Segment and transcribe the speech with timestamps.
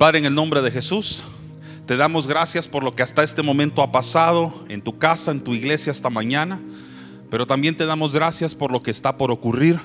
[0.00, 1.22] Padre, en el nombre de Jesús,
[1.84, 5.42] te damos gracias por lo que hasta este momento ha pasado en tu casa, en
[5.42, 6.58] tu iglesia esta mañana,
[7.30, 9.78] pero también te damos gracias por lo que está por ocurrir,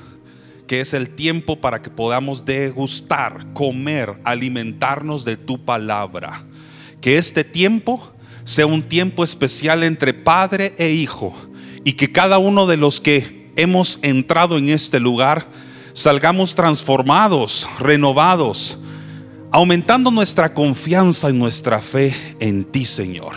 [0.68, 6.46] que es el tiempo para que podamos degustar, comer, alimentarnos de tu palabra.
[7.02, 8.14] Que este tiempo
[8.46, 11.36] sea un tiempo especial entre Padre e Hijo
[11.84, 15.46] y que cada uno de los que hemos entrado en este lugar
[15.92, 18.80] salgamos transformados, renovados,
[19.56, 23.34] aumentando nuestra confianza y nuestra fe en ti, Señor.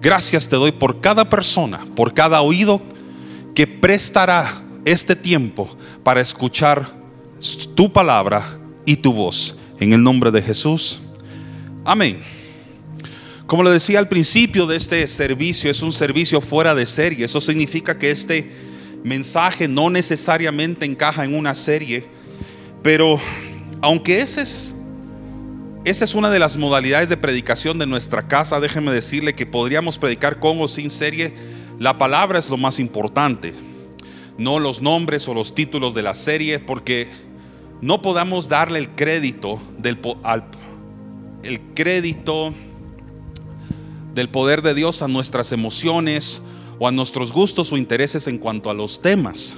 [0.00, 2.80] Gracias te doy por cada persona, por cada oído
[3.52, 5.68] que prestará este tiempo
[6.04, 6.88] para escuchar
[7.74, 9.56] tu palabra y tu voz.
[9.80, 11.00] En el nombre de Jesús.
[11.84, 12.22] Amén.
[13.48, 17.24] Como le decía al principio de este servicio, es un servicio fuera de serie.
[17.24, 18.52] Eso significa que este
[19.02, 22.06] mensaje no necesariamente encaja en una serie,
[22.84, 23.18] pero
[23.82, 24.75] aunque ese es
[25.86, 28.58] esa es una de las modalidades de predicación de nuestra casa.
[28.58, 31.32] Déjeme decirle que podríamos predicar con o sin serie.
[31.78, 33.54] La palabra es lo más importante,
[34.36, 37.08] no los nombres o los títulos de la serie, porque
[37.80, 39.96] no podamos darle el crédito del
[41.44, 42.52] el crédito
[44.12, 46.42] del poder de Dios a nuestras emociones
[46.80, 49.56] o a nuestros gustos o intereses en cuanto a los temas.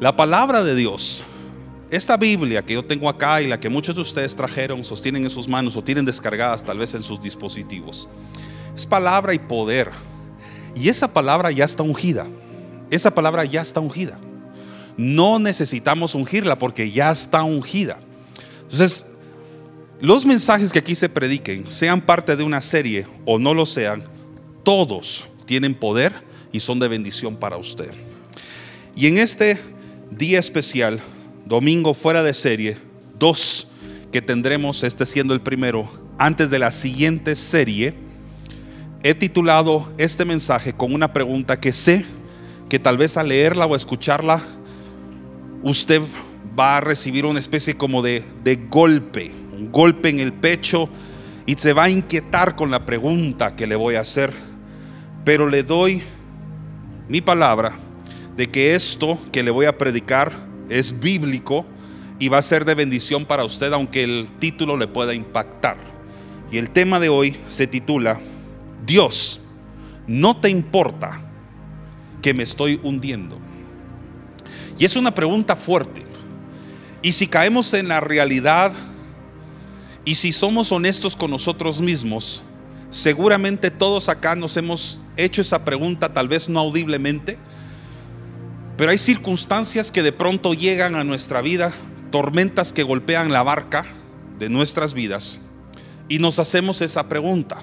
[0.00, 1.22] La palabra de Dios
[1.90, 5.30] esta Biblia que yo tengo acá y la que muchos de ustedes trajeron, sostienen en
[5.30, 8.08] sus manos o tienen descargadas tal vez en sus dispositivos,
[8.74, 9.90] es palabra y poder.
[10.74, 12.26] Y esa palabra ya está ungida.
[12.90, 14.18] Esa palabra ya está ungida.
[14.96, 17.98] No necesitamos ungirla porque ya está ungida.
[18.62, 19.06] Entonces,
[20.00, 24.04] los mensajes que aquí se prediquen, sean parte de una serie o no lo sean,
[24.62, 26.12] todos tienen poder
[26.52, 27.92] y son de bendición para usted.
[28.94, 29.58] Y en este
[30.10, 31.00] día especial
[31.46, 32.76] domingo fuera de serie,
[33.18, 33.68] dos
[34.10, 35.88] que tendremos, este siendo el primero,
[36.18, 37.94] antes de la siguiente serie,
[39.02, 42.04] he titulado este mensaje con una pregunta que sé
[42.68, 44.42] que tal vez al leerla o escucharla,
[45.62, 46.02] usted
[46.58, 50.88] va a recibir una especie como de, de golpe, un golpe en el pecho
[51.46, 54.32] y se va a inquietar con la pregunta que le voy a hacer.
[55.24, 56.02] Pero le doy
[57.08, 57.78] mi palabra
[58.36, 61.66] de que esto que le voy a predicar es bíblico
[62.18, 65.76] y va a ser de bendición para usted aunque el título le pueda impactar.
[66.50, 68.20] Y el tema de hoy se titula,
[68.84, 69.40] Dios,
[70.06, 71.20] no te importa
[72.22, 73.38] que me estoy hundiendo.
[74.78, 76.04] Y es una pregunta fuerte.
[77.02, 78.72] Y si caemos en la realidad
[80.04, 82.42] y si somos honestos con nosotros mismos,
[82.90, 87.38] seguramente todos acá nos hemos hecho esa pregunta, tal vez no audiblemente,
[88.76, 91.72] pero hay circunstancias que de pronto llegan a nuestra vida,
[92.10, 93.86] tormentas que golpean la barca
[94.38, 95.40] de nuestras vidas
[96.08, 97.58] y nos hacemos esa pregunta.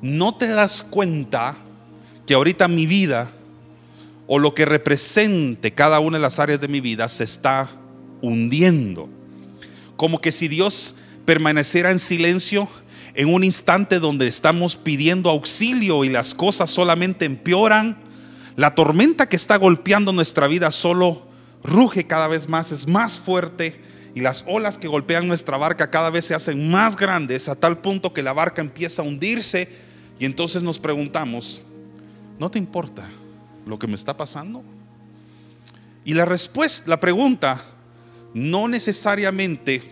[0.00, 1.56] ¿No te das cuenta
[2.26, 3.30] que ahorita mi vida
[4.26, 7.68] o lo que represente cada una de las áreas de mi vida se está
[8.20, 9.08] hundiendo?
[9.96, 12.68] Como que si Dios permaneciera en silencio
[13.14, 17.98] en un instante donde estamos pidiendo auxilio y las cosas solamente empeoran
[18.56, 21.26] la tormenta que está golpeando nuestra vida solo
[21.62, 23.80] ruge cada vez más, es más fuerte
[24.14, 27.78] y las olas que golpean nuestra barca cada vez se hacen más grandes a tal
[27.78, 29.68] punto que la barca empieza a hundirse
[30.18, 31.62] y entonces nos preguntamos,
[32.38, 33.08] ¿no te importa
[33.66, 34.62] lo que me está pasando?
[36.04, 37.62] Y la respuesta, la pregunta
[38.34, 39.82] no necesariamente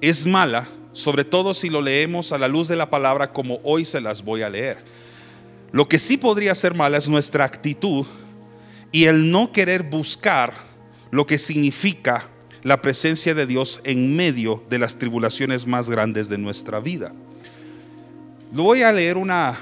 [0.00, 3.84] es mala, sobre todo si lo leemos a la luz de la palabra como hoy
[3.84, 4.78] se las voy a leer.
[5.70, 8.06] Lo que sí podría ser mala es nuestra actitud
[8.90, 10.54] y el no querer buscar
[11.10, 12.28] lo que significa
[12.62, 17.12] la presencia de Dios en medio de las tribulaciones más grandes de nuestra vida.
[18.52, 19.58] voy a leer una,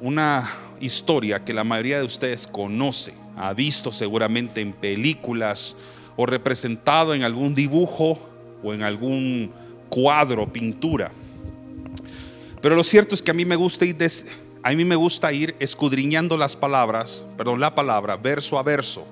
[0.00, 0.50] una
[0.80, 5.76] historia que la mayoría de ustedes conoce, ha visto seguramente en películas
[6.16, 8.18] o representado en algún dibujo
[8.62, 9.52] o en algún
[9.88, 11.10] cuadro, pintura.
[12.62, 13.96] Pero lo cierto es que a mí me gusta ir
[14.62, 19.06] a mí me gusta ir escudriñando las palabras, perdón, la palabra, verso a verso.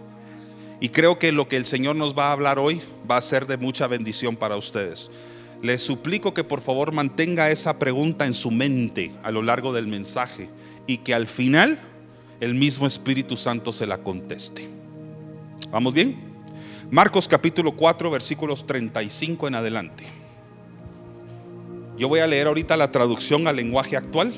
[0.80, 3.46] Y creo que lo que el Señor nos va a hablar hoy va a ser
[3.46, 5.10] de mucha bendición para ustedes.
[5.62, 9.86] Les suplico que por favor mantenga esa pregunta en su mente a lo largo del
[9.86, 10.50] mensaje
[10.86, 11.80] y que al final
[12.40, 14.68] el mismo Espíritu Santo se la conteste.
[15.70, 16.16] ¿Vamos bien?
[16.90, 20.04] Marcos capítulo 4 versículos 35 en adelante.
[21.96, 24.34] Yo voy a leer ahorita la traducción al lenguaje actual.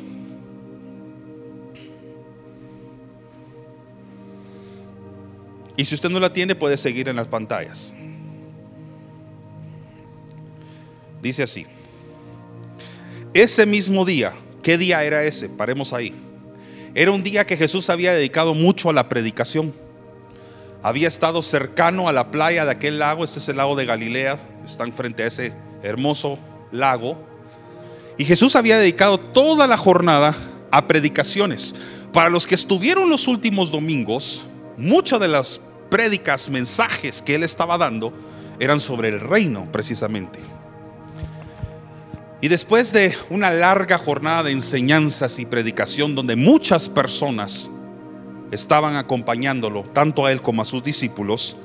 [5.77, 7.95] Y si usted no la tiene, puede seguir en las pantallas.
[11.23, 11.67] Dice así.
[13.35, 14.33] ese mismo día,
[14.63, 15.49] ¿qué día era ese?
[15.49, 16.15] Paremos ahí.
[16.95, 19.75] Era un día que Jesús había dedicado mucho a la predicación.
[20.83, 24.39] Había estado cercano a la playa de aquel lago, este es el lago de Galilea,
[24.65, 25.53] están frente a ese
[25.83, 26.39] hermoso
[26.73, 27.19] lago.
[28.17, 30.35] Y Jesús había dedicado toda la jornada
[30.71, 31.75] a predicaciones.
[32.13, 34.47] Para los que estuvieron los últimos domingos,
[34.77, 38.13] muchas de las prédicas, mensajes que él estaba dando
[38.59, 40.41] eran sobre el reino precisamente.
[42.41, 47.71] Y después de una larga jornada de enseñanzas y predicación donde muchas personas
[48.51, 51.57] estaban acompañándolo, tanto a él como a sus discípulos,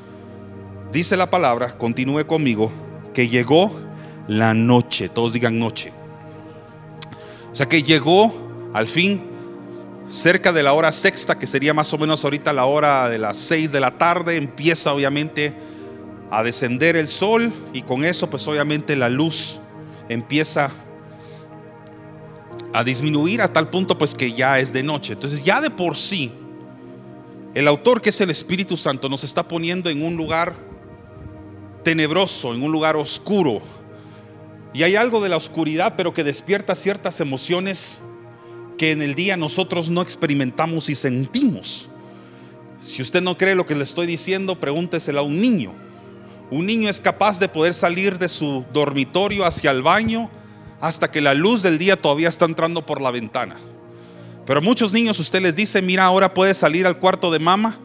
[0.92, 2.72] dice la palabra, continúe conmigo,
[3.14, 3.72] que llegó
[4.28, 5.92] la noche, todos digan noche.
[7.52, 8.34] O sea que llegó
[8.74, 9.22] al fin
[10.12, 13.38] cerca de la hora sexta, que sería más o menos ahorita la hora de las
[13.38, 15.54] seis de la tarde, empieza obviamente
[16.30, 19.60] a descender el sol y con eso pues obviamente la luz
[20.10, 20.72] empieza
[22.74, 25.14] a disminuir hasta el punto pues que ya es de noche.
[25.14, 26.32] Entonces ya de por sí,
[27.54, 30.54] el autor que es el Espíritu Santo nos está poniendo en un lugar
[31.84, 33.62] tenebroso, en un lugar oscuro.
[34.74, 38.00] Y hay algo de la oscuridad, pero que despierta ciertas emociones
[38.82, 41.88] que en el día nosotros no experimentamos y sentimos.
[42.82, 45.72] Si usted no cree lo que le estoy diciendo, pregúnteselo a un niño.
[46.50, 50.32] Un niño es capaz de poder salir de su dormitorio hacia el baño
[50.80, 53.56] hasta que la luz del día todavía está entrando por la ventana.
[54.48, 57.78] Pero muchos niños usted les dice, mira, ahora puedes salir al cuarto de mamá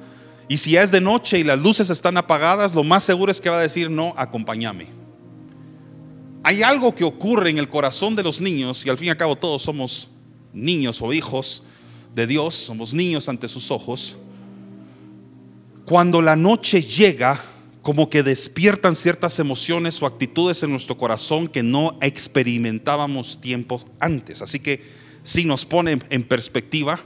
[0.48, 3.50] y si es de noche y las luces están apagadas, lo más seguro es que
[3.50, 4.86] va a decir, no, acompáñame.
[6.42, 9.18] Hay algo que ocurre en el corazón de los niños y al fin y al
[9.18, 10.08] cabo todos somos
[10.56, 11.62] niños o hijos
[12.14, 14.16] de Dios, somos niños ante sus ojos.
[15.84, 17.40] Cuando la noche llega,
[17.82, 24.42] como que despiertan ciertas emociones o actitudes en nuestro corazón que no experimentábamos tiempos antes.
[24.42, 24.82] Así que
[25.22, 26.98] si nos pone en perspectiva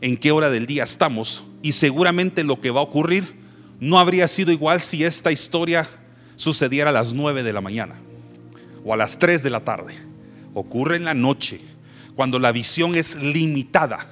[0.00, 3.36] en qué hora del día estamos y seguramente lo que va a ocurrir
[3.78, 5.88] no habría sido igual si esta historia
[6.34, 7.94] sucediera a las 9 de la mañana
[8.84, 9.94] o a las 3 de la tarde.
[10.54, 11.60] Ocurre en la noche,
[12.16, 14.08] cuando la visión es limitada,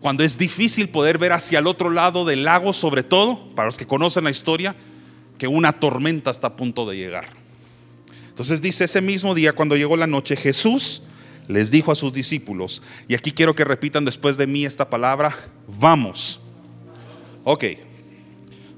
[0.00, 3.76] cuando es difícil poder ver hacia el otro lado del lago, sobre todo, para los
[3.76, 4.74] que conocen la historia,
[5.38, 7.28] que una tormenta está a punto de llegar.
[8.28, 11.02] Entonces dice, ese mismo día cuando llegó la noche, Jesús
[11.46, 15.36] les dijo a sus discípulos, y aquí quiero que repitan después de mí esta palabra,
[15.68, 16.40] vamos.
[17.44, 17.64] Ok,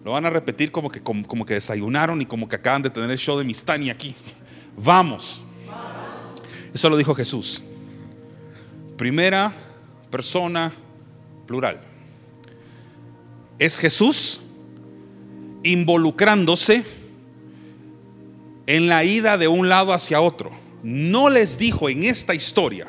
[0.05, 3.11] lo van a repetir como que, como, que desayunaron y como que acaban de tener
[3.11, 4.15] el show de Mistani aquí.
[4.77, 5.45] Vamos.
[6.75, 7.63] Eso lo dijo Jesús.
[8.97, 9.53] Primera
[10.11, 10.73] persona
[11.47, 11.81] plural.
[13.59, 14.41] Es Jesús
[15.63, 16.85] involucrándose
[18.67, 20.51] en la ida de un lado hacia otro.
[20.83, 22.87] No les dijo en esta historia,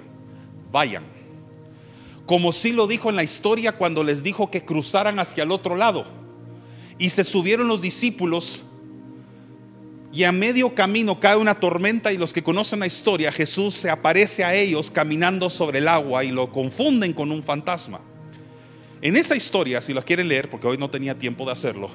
[0.71, 1.04] vayan.
[2.25, 5.75] Como si lo dijo en la historia cuando les dijo que cruzaran hacia el otro
[5.75, 6.06] lado.
[6.98, 8.63] Y se subieron los discípulos
[10.17, 13.91] y a medio camino cae una tormenta y los que conocen la historia, Jesús se
[13.91, 18.01] aparece a ellos caminando sobre el agua y lo confunden con un fantasma.
[18.99, 21.91] En esa historia, si la quieren leer, porque hoy no tenía tiempo de hacerlo,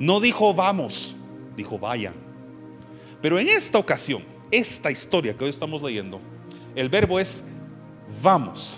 [0.00, 1.14] no dijo vamos,
[1.56, 2.14] dijo vayan.
[3.22, 6.20] Pero en esta ocasión, esta historia que hoy estamos leyendo,
[6.74, 7.44] el verbo es
[8.20, 8.76] vamos,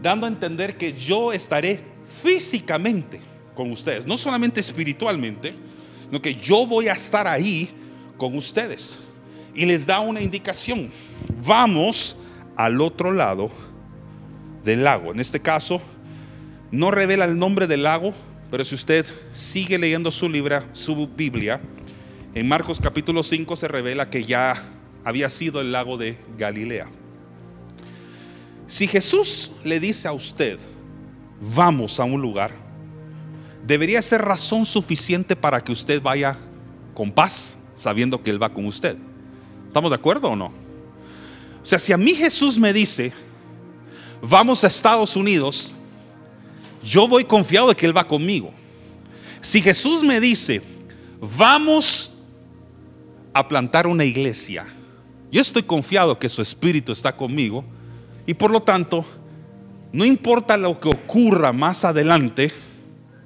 [0.00, 1.78] dando a entender que yo estaré
[2.22, 3.20] físicamente
[3.54, 5.54] con ustedes, no solamente espiritualmente,
[6.06, 7.83] sino que yo voy a estar ahí
[8.16, 8.98] con ustedes.
[9.54, 10.90] Y les da una indicación,
[11.44, 12.16] vamos
[12.56, 13.50] al otro lado
[14.64, 15.12] del lago.
[15.12, 15.80] En este caso,
[16.70, 18.14] no revela el nombre del lago,
[18.50, 21.60] pero si usted sigue leyendo su libra, su Biblia,
[22.34, 24.60] en Marcos capítulo 5 se revela que ya
[25.04, 26.88] había sido el lago de Galilea.
[28.66, 30.58] Si Jesús le dice a usted,
[31.40, 32.52] vamos a un lugar,
[33.66, 36.36] debería ser razón suficiente para que usted vaya
[36.94, 38.96] con paz, sabiendo que Él va con usted.
[39.66, 40.46] ¿Estamos de acuerdo o no?
[40.46, 43.12] O sea, si a mí Jesús me dice,
[44.22, 45.74] vamos a Estados Unidos,
[46.82, 48.52] yo voy confiado de que Él va conmigo.
[49.40, 50.62] Si Jesús me dice,
[51.20, 52.12] vamos
[53.32, 54.66] a plantar una iglesia,
[55.32, 57.64] yo estoy confiado que su espíritu está conmigo
[58.26, 59.04] y por lo tanto,
[59.92, 62.52] no importa lo que ocurra más adelante,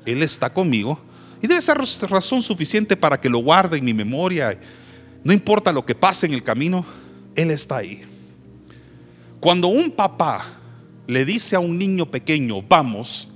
[0.07, 1.01] Él está conmigo
[1.41, 1.79] y debe ser
[2.09, 4.59] razón suficiente para que lo guarde en mi memoria.
[5.23, 6.85] No importa lo que pase en el camino,
[7.35, 8.03] Él está ahí.
[9.41, 10.45] Cuando un papá
[11.07, 13.29] le dice a un niño pequeño, vamos,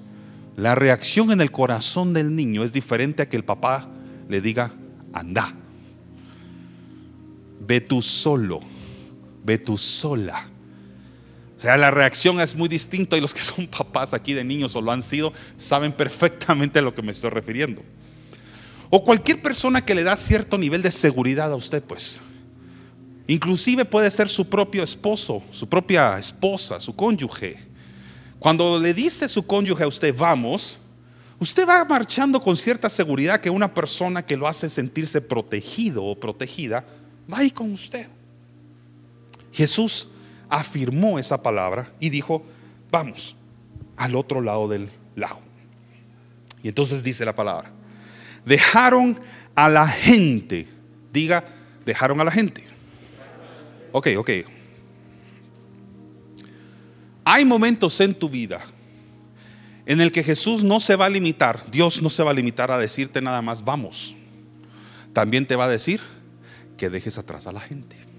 [0.56, 3.88] la reacción en el corazón del niño es diferente a que el papá
[4.28, 4.72] le diga,
[5.12, 5.54] anda,
[7.60, 8.60] ve tú solo,
[9.44, 10.51] ve tú sola.
[11.62, 14.80] Sea, la reacción es muy distinta y los que son papás aquí de niños o
[14.80, 17.82] lo han sido saben perfectamente a lo que me estoy refiriendo.
[18.90, 22.20] O cualquier persona que le da cierto nivel de seguridad a usted, pues.
[23.26, 27.56] Inclusive puede ser su propio esposo, su propia esposa, su cónyuge.
[28.38, 30.76] Cuando le dice su cónyuge a usted, vamos,
[31.38, 36.18] usted va marchando con cierta seguridad que una persona que lo hace sentirse protegido o
[36.18, 36.84] protegida
[37.32, 38.08] va ahí con usted.
[39.52, 40.08] Jesús
[40.52, 42.44] afirmó esa palabra y dijo,
[42.90, 43.34] vamos
[43.96, 45.40] al otro lado del lago.
[46.62, 47.70] Y entonces dice la palabra,
[48.44, 49.18] dejaron
[49.54, 50.68] a la gente,
[51.10, 51.42] diga,
[51.86, 52.64] dejaron a la gente.
[53.92, 54.30] Ok, ok.
[57.24, 58.60] Hay momentos en tu vida
[59.86, 62.70] en el que Jesús no se va a limitar, Dios no se va a limitar
[62.70, 64.14] a decirte nada más, vamos.
[65.14, 66.02] También te va a decir
[66.76, 68.11] que dejes atrás a la gente.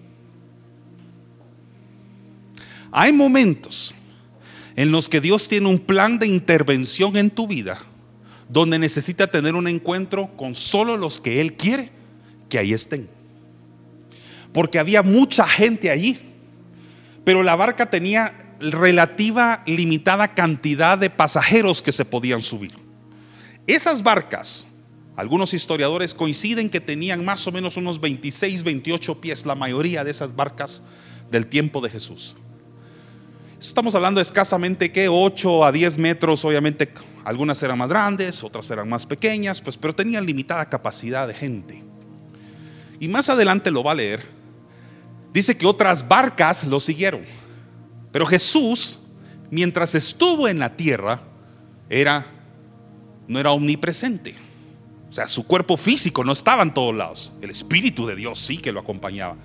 [2.96, 3.96] Hay momentos
[4.76, 7.80] en los que Dios tiene un plan de intervención en tu vida
[8.48, 11.90] donde necesita tener un encuentro con solo los que Él quiere
[12.50, 13.10] que ahí estén.
[14.54, 16.20] Porque había mucha gente allí,
[17.26, 22.76] pero la barca tenía relativa limitada cantidad de pasajeros que se podían subir.
[23.66, 24.68] Esas barcas,
[25.16, 30.12] algunos historiadores coinciden que tenían más o menos unos 26, 28 pies, la mayoría de
[30.12, 30.84] esas barcas
[31.32, 32.36] del tiempo de Jesús.
[33.63, 36.93] Estamos hablando escasamente que 8 a 10 metros, obviamente
[37.24, 41.82] algunas eran más grandes, otras eran más pequeñas, pues, pero tenían limitada capacidad de gente.
[43.00, 44.25] Y más adelante lo va a leer.
[45.32, 47.22] Dice que otras barcas lo siguieron.
[48.12, 49.00] Pero Jesús,
[49.50, 51.22] mientras estuvo en la tierra,
[51.89, 52.25] era
[53.29, 54.36] no era omnipresente.
[55.10, 57.32] O sea, su cuerpo físico no estaba en todos lados.
[57.41, 59.38] El Espíritu de Dios sí que lo acompañaba.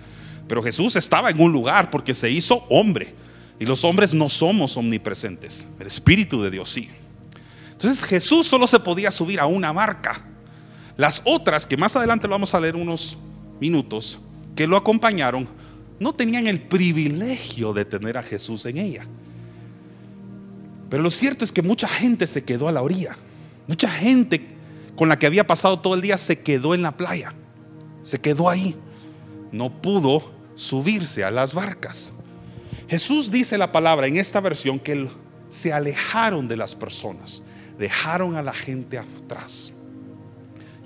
[0.49, 3.28] Pero Jesús estaba en un lugar porque se hizo hombre.
[3.61, 5.67] Y los hombres no somos omnipresentes.
[5.81, 6.89] El Espíritu de Dios sí.
[7.73, 10.25] Entonces Jesús solo se podía subir a una barca.
[10.97, 13.17] Las otras, que más adelante lo vamos a leer unos
[13.61, 14.19] minutos,
[14.57, 15.49] que lo acompañaron,
[16.01, 19.07] no tenían el privilegio de tener a Jesús en ella.
[20.91, 23.17] Pero lo cierto es que mucha gente se quedó a la orilla.
[23.67, 24.47] Mucha gente
[24.97, 27.35] con la que había pasado todo el día se quedó en la playa.
[28.03, 28.75] Se quedó ahí.
[29.53, 32.13] No pudo subirse a las barcas.
[32.89, 35.09] Jesús dice la palabra en esta versión que
[35.51, 37.43] se alejaron de las personas,
[37.79, 39.73] dejaron a la gente atrás.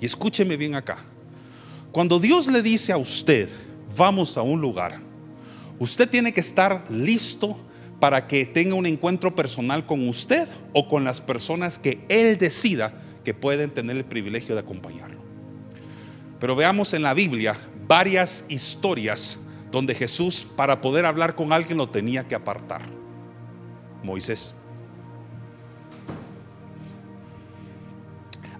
[0.01, 0.97] Y escúcheme bien acá.
[1.93, 3.49] Cuando Dios le dice a usted,
[3.95, 4.99] vamos a un lugar,
[5.79, 7.57] usted tiene que estar listo
[8.01, 12.93] para que tenga un encuentro personal con usted o con las personas que Él decida
[13.23, 15.21] que pueden tener el privilegio de acompañarlo.
[16.37, 17.55] Pero veamos en la Biblia
[17.87, 19.39] varias historias
[19.73, 22.83] donde Jesús para poder hablar con alguien lo tenía que apartar.
[24.03, 24.55] Moisés.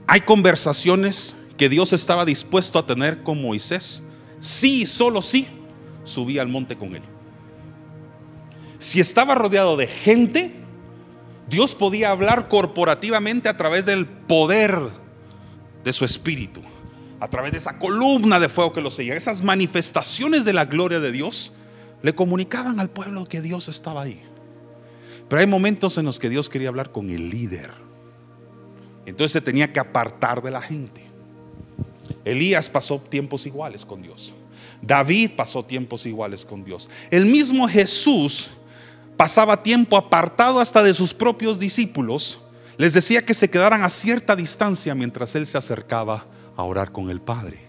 [0.08, 4.02] Hay conversaciones que Dios estaba dispuesto a tener con Moisés.
[4.40, 5.48] Sí, solo sí,
[6.04, 7.04] subía al monte con él.
[8.80, 10.56] Si estaba rodeado de gente,
[11.48, 14.90] Dios podía hablar corporativamente a través del poder
[15.84, 16.64] de su espíritu
[17.24, 21.00] a través de esa columna de fuego que lo seguía, esas manifestaciones de la gloria
[21.00, 21.54] de Dios,
[22.02, 24.22] le comunicaban al pueblo que Dios estaba ahí.
[25.30, 27.72] Pero hay momentos en los que Dios quería hablar con el líder.
[29.06, 31.02] Entonces se tenía que apartar de la gente.
[32.26, 34.34] Elías pasó tiempos iguales con Dios.
[34.82, 36.90] David pasó tiempos iguales con Dios.
[37.10, 38.50] El mismo Jesús
[39.16, 42.42] pasaba tiempo apartado hasta de sus propios discípulos.
[42.76, 47.10] Les decía que se quedaran a cierta distancia mientras él se acercaba a orar con
[47.10, 47.60] el Padre.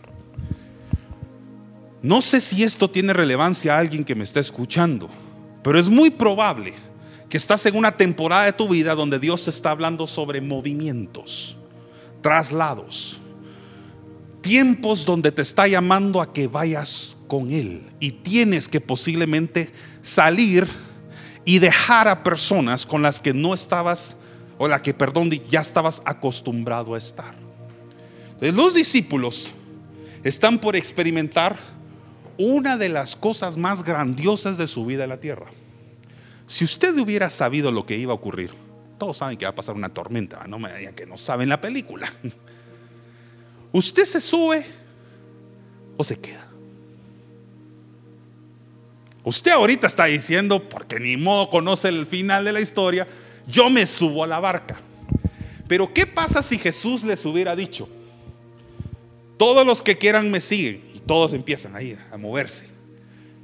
[2.02, 5.08] No sé si esto tiene relevancia a alguien que me está escuchando,
[5.62, 6.74] pero es muy probable
[7.30, 11.56] que estás en una temporada de tu vida donde Dios está hablando sobre movimientos,
[12.20, 13.18] traslados,
[14.42, 19.72] tiempos donde te está llamando a que vayas con Él y tienes que posiblemente
[20.02, 20.68] salir
[21.46, 24.16] y dejar a personas con las que no estabas,
[24.58, 27.43] o la que, perdón, ya estabas acostumbrado a estar.
[28.40, 29.52] Los discípulos
[30.22, 31.56] están por experimentar
[32.36, 35.46] una de las cosas más grandiosas de su vida en la tierra.
[36.46, 38.50] Si usted hubiera sabido lo que iba a ocurrir,
[38.98, 41.60] todos saben que va a pasar una tormenta, no me digan que no saben la
[41.60, 42.12] película.
[43.72, 44.64] ¿Usted se sube
[45.96, 46.46] o se queda?
[49.24, 53.08] Usted ahorita está diciendo, porque ni modo conoce el final de la historia,
[53.46, 54.76] yo me subo a la barca.
[55.66, 57.88] Pero ¿qué pasa si Jesús les hubiera dicho,
[59.36, 60.82] todos los que quieran me siguen.
[60.94, 62.74] Y todos empiezan ahí a moverse.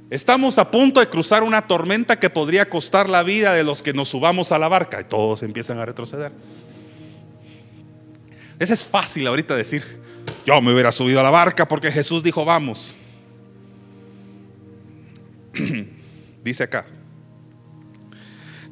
[0.09, 3.93] Estamos a punto de cruzar una tormenta que podría costar la vida de los que
[3.93, 6.33] nos subamos a la barca y todos empiezan a retroceder.
[8.59, 10.01] Ese es fácil ahorita decir,
[10.45, 12.93] yo me hubiera subido a la barca porque Jesús dijo, vamos.
[16.43, 16.85] Dice acá,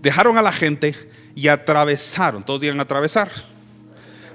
[0.02, 0.94] dejaron a la gente
[1.36, 3.30] y atravesaron, todos digan atravesar,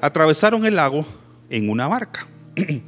[0.00, 1.04] atravesaron el lago
[1.50, 2.28] en una barca.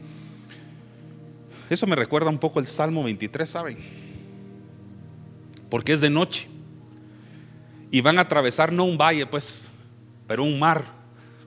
[1.71, 3.79] Eso me recuerda un poco el Salmo 23, ¿saben?
[5.69, 6.49] Porque es de noche.
[7.91, 9.69] Y van a atravesar no un valle, pues,
[10.27, 10.85] pero un mar,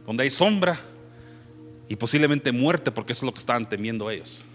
[0.05, 0.79] donde hay sombra
[1.87, 4.45] y posiblemente muerte, porque eso es lo que estaban temiendo ellos.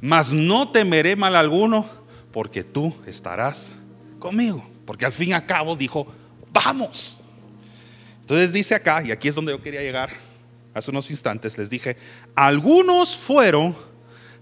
[0.00, 1.86] Mas no temeré mal alguno,
[2.32, 3.76] porque tú estarás
[4.18, 4.64] conmigo.
[4.86, 6.06] Porque al fin y al cabo dijo,
[6.52, 7.20] vamos.
[8.20, 10.27] Entonces dice acá, y aquí es donde yo quería llegar,
[10.78, 11.96] hace unos instantes, les dije,
[12.34, 13.76] algunos fueron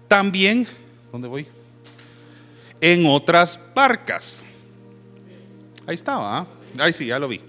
[0.08, 0.66] también,
[1.10, 1.46] ¿dónde voy?
[2.80, 4.44] En otras barcas.
[5.86, 6.46] Ahí estaba, ¿ah?
[6.78, 7.40] ahí sí, ya lo vi.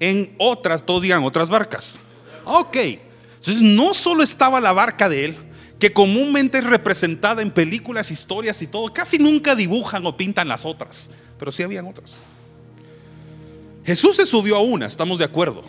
[0.00, 1.98] En otras, todos digan otras barcas.
[2.44, 5.36] Ok, entonces no solo estaba la barca de él,
[5.78, 10.64] que comúnmente es representada en películas, historias y todo, casi nunca dibujan o pintan las
[10.64, 12.20] otras, pero sí habían otras.
[13.84, 15.64] Jesús se subió a una, estamos de acuerdo.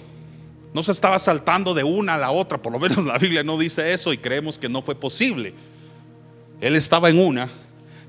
[0.74, 3.58] No se estaba saltando de una a la otra, por lo menos la Biblia no
[3.58, 5.54] dice eso y creemos que no fue posible.
[6.60, 7.50] Él estaba en una,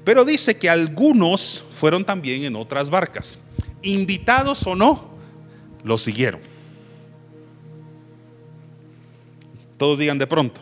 [0.05, 3.39] pero dice que algunos fueron también en otras barcas.
[3.83, 5.11] Invitados o no,
[5.83, 6.41] lo siguieron.
[9.77, 10.61] Todos digan de pronto.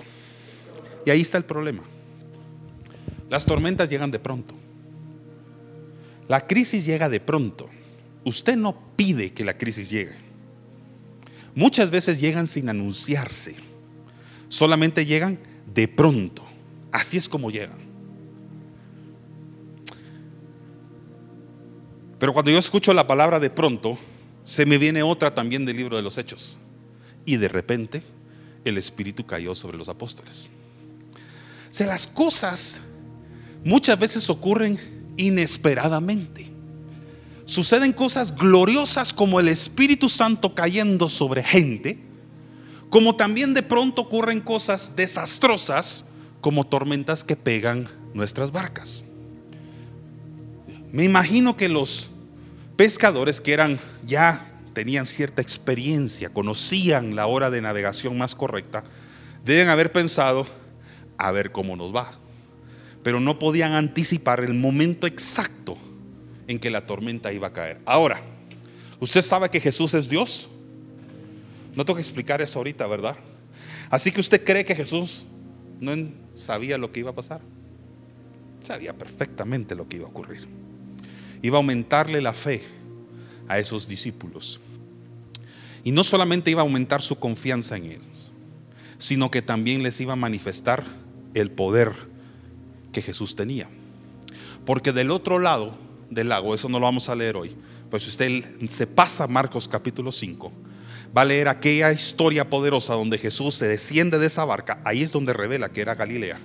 [1.06, 1.82] Y ahí está el problema.
[3.28, 4.54] Las tormentas llegan de pronto.
[6.28, 7.68] La crisis llega de pronto.
[8.24, 10.31] Usted no pide que la crisis llegue.
[11.54, 13.56] Muchas veces llegan sin anunciarse.
[14.48, 15.38] Solamente llegan
[15.72, 16.44] de pronto.
[16.90, 17.78] Así es como llegan.
[22.18, 23.98] Pero cuando yo escucho la palabra de pronto,
[24.44, 26.56] se me viene otra también del libro de los Hechos.
[27.24, 28.02] Y de repente
[28.64, 30.48] el Espíritu cayó sobre los apóstoles.
[31.70, 32.82] O sea, las cosas
[33.64, 34.78] muchas veces ocurren
[35.16, 36.51] inesperadamente.
[37.52, 41.98] Suceden cosas gloriosas como el Espíritu Santo cayendo sobre gente,
[42.88, 46.06] como también de pronto ocurren cosas desastrosas
[46.40, 49.04] como tormentas que pegan nuestras barcas.
[50.92, 52.08] Me imagino que los
[52.76, 58.82] pescadores que eran ya tenían cierta experiencia, conocían la hora de navegación más correcta,
[59.44, 60.46] deben haber pensado,
[61.18, 62.12] a ver cómo nos va.
[63.02, 65.76] Pero no podían anticipar el momento exacto
[66.46, 67.80] en que la tormenta iba a caer.
[67.84, 68.22] Ahora,
[69.00, 70.48] ¿usted sabe que Jesús es Dios?
[71.74, 73.16] No tengo que explicar eso ahorita, ¿verdad?
[73.90, 75.26] Así que usted cree que Jesús
[75.80, 75.92] no
[76.36, 77.40] sabía lo que iba a pasar.
[78.64, 80.46] Sabía perfectamente lo que iba a ocurrir.
[81.42, 82.62] Iba a aumentarle la fe
[83.48, 84.60] a esos discípulos.
[85.84, 88.00] Y no solamente iba a aumentar su confianza en Él,
[88.98, 90.84] sino que también les iba a manifestar
[91.34, 91.92] el poder
[92.92, 93.68] que Jesús tenía.
[94.64, 95.76] Porque del otro lado
[96.12, 97.56] del lago, eso no lo vamos a leer hoy,
[97.90, 100.52] pues si usted se pasa Marcos capítulo 5,
[101.16, 105.12] va a leer aquella historia poderosa donde Jesús se desciende de esa barca, ahí es
[105.12, 106.38] donde revela que era Galilea.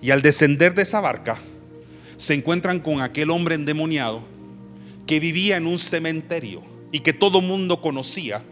[0.00, 1.38] Y al descender de esa barca,
[2.16, 4.22] se encuentran con aquel hombre endemoniado
[5.06, 8.42] que vivía en un cementerio y que todo mundo conocía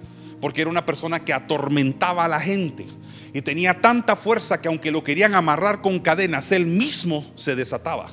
[0.40, 2.86] porque era una persona que atormentaba a la gente
[3.32, 8.08] y tenía tanta fuerza que aunque lo querían amarrar con cadenas, él mismo se desataba.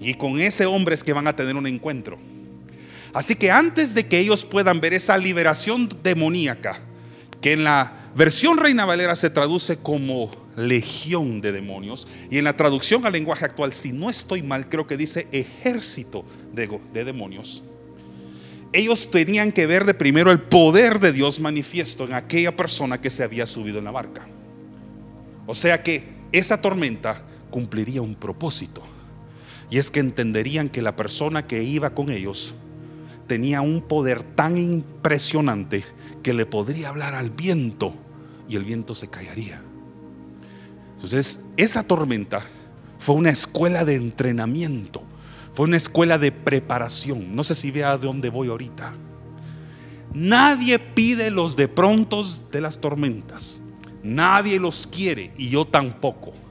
[0.00, 2.18] Y con ese hombre es que van a tener un encuentro.
[3.14, 6.80] Así que antes de que ellos puedan ver esa liberación demoníaca,
[7.40, 12.56] que en la versión Reina Valera se traduce como legión de demonios, y en la
[12.56, 17.62] traducción al lenguaje actual, si no estoy mal, creo que dice ejército de, demonios,
[18.72, 23.10] ellos tenían que ver de primero el poder de Dios manifiesto en aquella persona que
[23.10, 24.26] se había subido en la barca.
[25.46, 26.02] O sea que
[26.32, 28.82] esa tormenta cumpliría un propósito.
[29.74, 32.54] Y es que entenderían que la persona que iba con ellos
[33.26, 35.82] tenía un poder tan impresionante
[36.22, 37.92] que le podría hablar al viento
[38.48, 39.60] y el viento se callaría.
[40.94, 42.44] Entonces, esa tormenta
[43.00, 45.02] fue una escuela de entrenamiento
[45.54, 47.34] fue una escuela de preparación.
[47.34, 48.92] No sé si vea de dónde voy ahorita.
[50.12, 53.58] Nadie pide los de prontos de las tormentas.
[54.04, 56.43] Nadie los quiere y yo tampoco.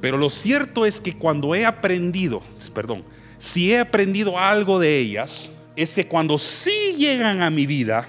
[0.00, 2.42] Pero lo cierto es que cuando he aprendido,
[2.74, 3.04] perdón,
[3.38, 8.08] si he aprendido algo de ellas, es que cuando sí llegan a mi vida,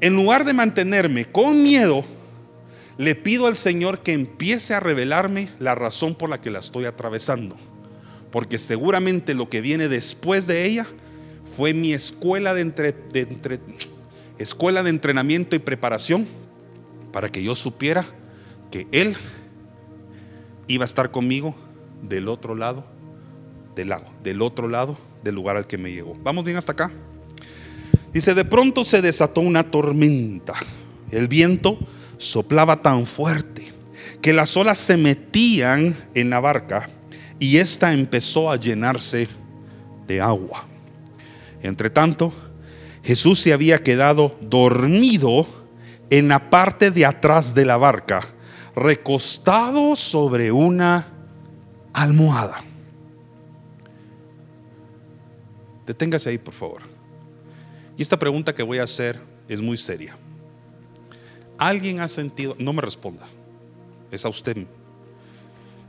[0.00, 2.04] en lugar de mantenerme con miedo,
[2.98, 6.84] le pido al Señor que empiece a revelarme la razón por la que la estoy
[6.84, 7.56] atravesando.
[8.30, 10.86] porque seguramente lo que viene después de ella
[11.56, 12.94] fue mi escuela de, entre,
[14.38, 16.28] escuela de entrenamiento y preparación
[17.12, 18.04] para que yo supiera
[18.70, 19.16] que Él
[20.70, 21.54] iba a estar conmigo
[22.02, 22.84] del otro lado
[23.74, 26.16] del lago, del otro lado del lugar al que me llegó.
[26.22, 26.92] Vamos bien hasta acá.
[28.12, 30.54] Dice, de pronto se desató una tormenta.
[31.10, 31.78] El viento
[32.18, 33.72] soplaba tan fuerte
[34.22, 36.88] que las olas se metían en la barca
[37.38, 39.28] y ésta empezó a llenarse
[40.06, 40.66] de agua.
[41.62, 42.32] Entre tanto,
[43.02, 45.46] Jesús se había quedado dormido
[46.10, 48.26] en la parte de atrás de la barca,
[48.74, 51.06] recostado sobre una
[51.92, 52.64] almohada.
[55.86, 56.82] Deténgase ahí, por favor.
[57.96, 60.16] Y esta pregunta que voy a hacer es muy seria.
[61.58, 62.56] ¿Alguien ha sentido?
[62.58, 63.26] No me responda.
[64.10, 64.66] Es a usted.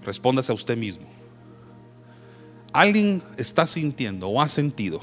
[0.03, 1.05] Respóndase a usted mismo.
[2.73, 5.01] ¿Alguien está sintiendo o ha sentido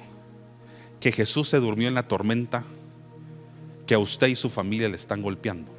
[1.01, 2.65] que Jesús se durmió en la tormenta
[3.87, 5.78] que a usted y su familia le están golpeando?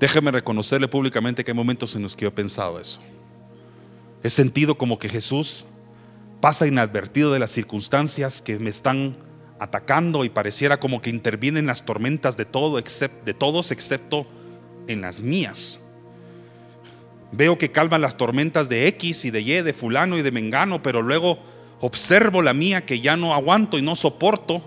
[0.00, 3.02] Déjeme reconocerle públicamente que hay momentos en los que yo he pensado eso.
[4.22, 5.66] He sentido como que Jesús
[6.40, 9.14] pasa inadvertido de las circunstancias que me están
[9.58, 14.26] atacando y pareciera como que intervienen las tormentas de, todo, de todos excepto
[14.88, 15.80] en las mías.
[17.30, 20.82] Veo que calman las tormentas de X y de Y, de fulano y de mengano,
[20.82, 21.38] pero luego
[21.82, 24.62] observo la mía que ya no aguanto y no soporto,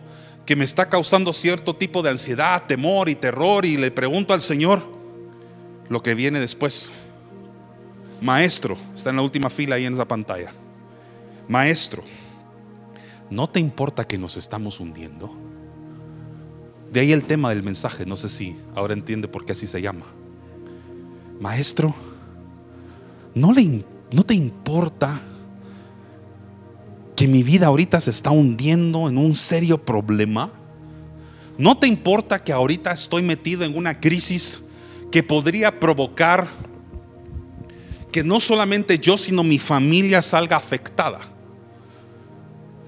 [0.45, 4.43] que me está causando cierto tipo de ansiedad, temor y terror y le pregunto al
[4.43, 5.02] Señor
[5.89, 6.91] lo que viene después.
[8.21, 10.53] Maestro, está en la última fila ahí en esa pantalla.
[11.47, 12.03] Maestro,
[13.29, 15.29] ¿no te importa que nos estamos hundiendo?
[16.91, 19.81] De ahí el tema del mensaje, no sé si ahora entiende por qué así se
[19.81, 20.05] llama.
[21.39, 21.93] Maestro,
[23.35, 25.21] ¿no, le, no te importa
[27.15, 30.51] que mi vida ahorita se está hundiendo en un serio problema?
[31.57, 34.63] ¿No te importa que ahorita estoy metido en una crisis
[35.13, 36.47] que podría provocar
[38.11, 41.19] que no solamente yo, sino mi familia salga afectada?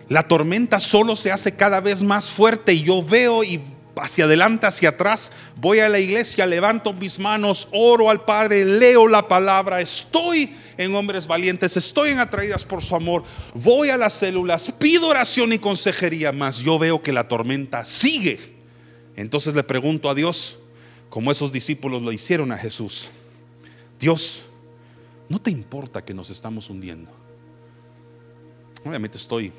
[0.10, 3.62] La tormenta solo se hace cada vez más fuerte y yo veo y
[3.96, 9.08] hacia adelante, hacia atrás, voy a la iglesia, levanto mis manos, oro al Padre, leo
[9.08, 13.22] la palabra, estoy en hombres valientes, estoy en atraídas por su amor,
[13.54, 18.56] voy a las células, pido oración y consejería, más yo veo que la tormenta sigue.
[19.16, 20.58] Entonces le pregunto a Dios,
[21.10, 23.10] como esos discípulos lo hicieron a Jesús,
[24.00, 24.44] Dios,
[25.30, 27.12] ¿no te importa que nos estamos hundiendo?
[28.84, 29.52] Obviamente estoy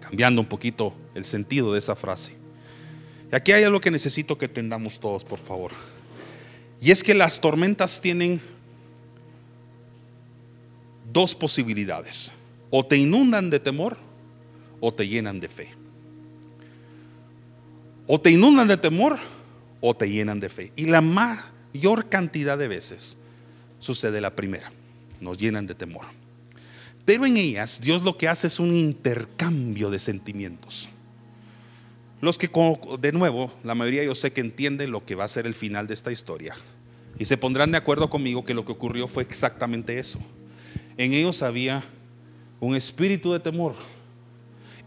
[0.00, 2.34] cambiando un poquito el sentido de esa frase.
[3.30, 5.72] Y aquí hay algo que necesito que entendamos todos, por favor.
[6.80, 8.40] Y es que las tormentas tienen
[11.12, 12.32] dos posibilidades.
[12.70, 13.96] O te inundan de temor
[14.80, 15.68] o te llenan de fe.
[18.06, 19.18] O te inundan de temor
[19.88, 20.72] o te llenan de fe.
[20.74, 23.16] Y la mayor cantidad de veces
[23.78, 24.72] sucede la primera.
[25.20, 26.06] Nos llenan de temor.
[27.04, 30.88] Pero en ellas Dios lo que hace es un intercambio de sentimientos.
[32.20, 32.50] Los que,
[32.98, 35.86] de nuevo, la mayoría yo sé que entienden lo que va a ser el final
[35.86, 36.56] de esta historia.
[37.16, 40.18] Y se pondrán de acuerdo conmigo que lo que ocurrió fue exactamente eso.
[40.96, 41.84] En ellos había
[42.58, 43.76] un espíritu de temor.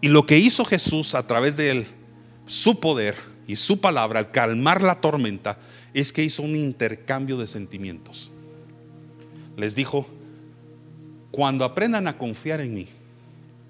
[0.02, 1.88] Y lo que hizo Jesús a través de él,
[2.48, 5.58] su poder y su palabra, al calmar la tormenta,
[5.96, 8.32] es que hizo un intercambio de sentimientos.
[9.58, 10.06] Les dijo,
[11.32, 12.88] cuando aprendan a confiar en mí,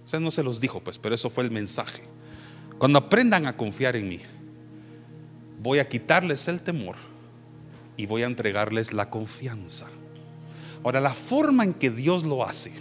[0.05, 2.03] o sea, no se los dijo, pues, pero eso fue el mensaje.
[2.77, 4.19] Cuando aprendan a confiar en mí,
[5.61, 6.97] voy a quitarles el temor
[7.95, 9.87] y voy a entregarles la confianza.
[10.83, 12.73] Ahora, la forma en que Dios lo hace,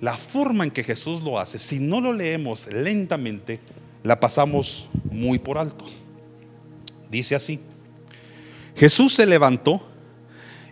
[0.00, 3.60] la forma en que Jesús lo hace, si no lo leemos lentamente,
[4.02, 5.84] la pasamos muy por alto.
[7.12, 7.60] Dice así,
[8.74, 9.86] Jesús se levantó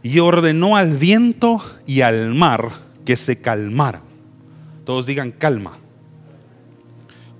[0.03, 2.71] y ordenó al viento y al mar
[3.05, 4.01] que se calmara.
[4.87, 5.77] Todos digan calma.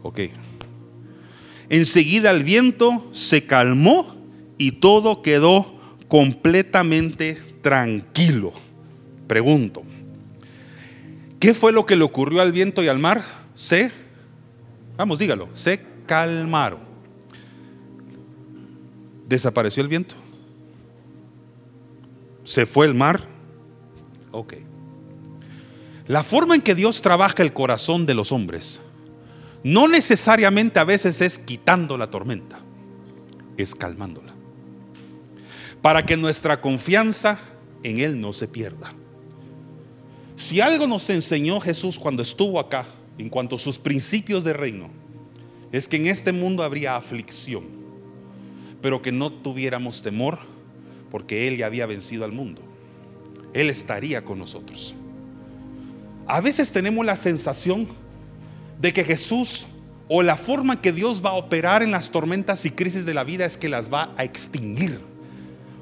[0.03, 0.21] Ok.
[1.71, 4.17] Enseguida el viento se calmó
[4.59, 8.53] y todo quedó completamente tranquilo.
[9.27, 9.83] Pregunto,
[11.39, 13.23] ¿qué fue lo que le ocurrió al viento y al mar?
[13.55, 13.91] Se,
[14.99, 16.90] vamos, dígalo, se calmaron.
[19.31, 20.17] ¿Desapareció el viento?
[22.43, 23.29] ¿Se fue el mar?
[24.33, 24.55] Ok.
[26.09, 28.83] La forma en que Dios trabaja el corazón de los hombres
[29.63, 32.59] no necesariamente a veces es quitando la tormenta,
[33.57, 34.35] es calmándola.
[35.81, 37.39] Para que nuestra confianza
[37.85, 38.93] en Él no se pierda.
[40.35, 42.85] Si algo nos enseñó Jesús cuando estuvo acá,
[43.17, 44.91] en cuanto a sus principios de reino,
[45.71, 47.80] es que en este mundo habría aflicción,
[48.81, 50.39] pero que no tuviéramos temor,
[51.11, 52.63] porque Él ya había vencido al mundo.
[53.53, 54.95] Él estaría con nosotros.
[56.27, 57.89] A veces tenemos la sensación
[58.81, 59.67] de que Jesús
[60.09, 63.25] o la forma que Dios va a operar en las tormentas y crisis de la
[63.25, 65.01] vida es que las va a extinguir,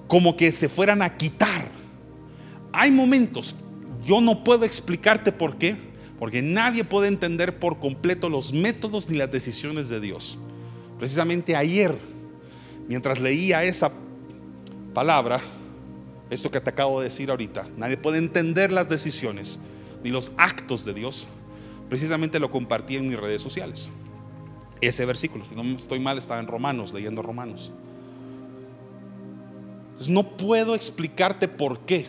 [0.06, 1.70] como que se fueran a quitar.
[2.72, 3.56] Hay momentos,
[4.04, 5.76] yo no puedo explicarte por qué,
[6.18, 10.38] porque nadie puede entender por completo los métodos ni las decisiones de Dios.
[10.98, 11.96] Precisamente ayer,
[12.88, 13.92] mientras leía esa
[14.94, 15.40] palabra,
[16.30, 19.60] esto que te acabo de decir ahorita, nadie puede entender las decisiones
[20.02, 21.28] ni los actos de Dios.
[21.88, 23.90] Precisamente lo compartí en mis redes sociales.
[24.80, 27.72] Ese versículo, si no estoy mal, estaba en Romanos, leyendo Romanos.
[30.08, 32.06] no puedo explicarte por qué,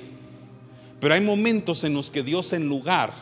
[0.99, 3.13] pero hay momentos en los que Dios en lugar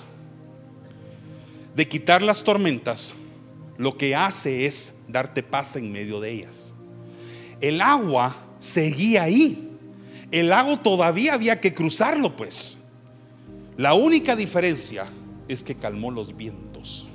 [1.75, 3.13] de quitar las tormentas,
[3.77, 6.73] lo que hace es darte paz en medio de ellas.
[7.61, 9.63] El agua seguía ahí.
[10.31, 12.77] El lago todavía había que cruzarlo, pues.
[13.77, 15.05] La única diferencia
[15.47, 17.07] es que calmó los vientos.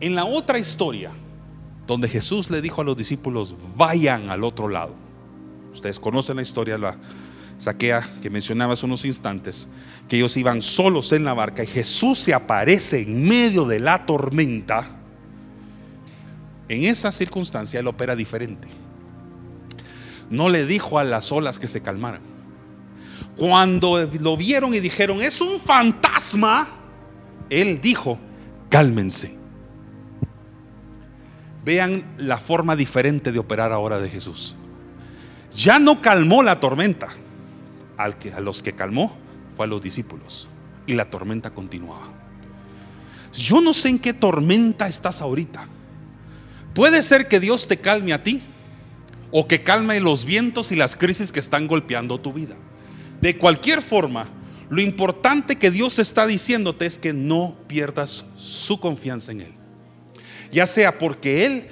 [0.00, 1.12] En la otra historia,
[1.86, 4.94] donde Jesús le dijo a los discípulos, vayan al otro lado.
[5.72, 6.96] Ustedes conocen la historia, la
[7.58, 9.68] saquea que mencionaba hace unos instantes,
[10.08, 14.06] que ellos iban solos en la barca y Jesús se aparece en medio de la
[14.06, 14.96] tormenta.
[16.68, 18.79] En esa circunstancia él opera diferente.
[20.30, 22.22] No le dijo a las olas que se calmaran.
[23.36, 26.68] Cuando lo vieron y dijeron, es un fantasma,
[27.50, 28.18] él dijo,
[28.68, 29.36] cálmense.
[31.64, 34.54] Vean la forma diferente de operar ahora de Jesús.
[35.54, 37.08] Ya no calmó la tormenta.
[37.96, 39.16] Al que, a los que calmó
[39.56, 40.48] fue a los discípulos.
[40.86, 42.08] Y la tormenta continuaba.
[43.32, 45.66] Yo no sé en qué tormenta estás ahorita.
[46.74, 48.42] Puede ser que Dios te calme a ti
[49.30, 52.56] o que calme los vientos y las crisis que están golpeando tu vida.
[53.20, 54.28] De cualquier forma,
[54.68, 59.54] lo importante que Dios está diciéndote es que no pierdas su confianza en Él.
[60.52, 61.66] Ya sea porque Él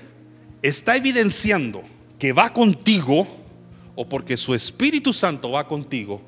[0.63, 1.83] está evidenciando
[2.19, 3.27] que va contigo
[3.95, 6.23] o porque su Espíritu Santo va contigo,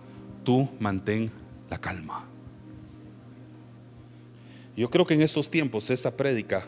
[0.44, 1.30] tú mantén
[1.68, 2.26] la calma.
[4.76, 6.64] Yo creo que en estos tiempos esa prédica,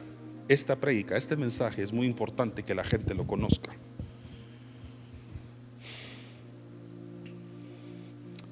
[0.49, 3.73] esta prédica, este mensaje es muy importante que la gente lo conozca.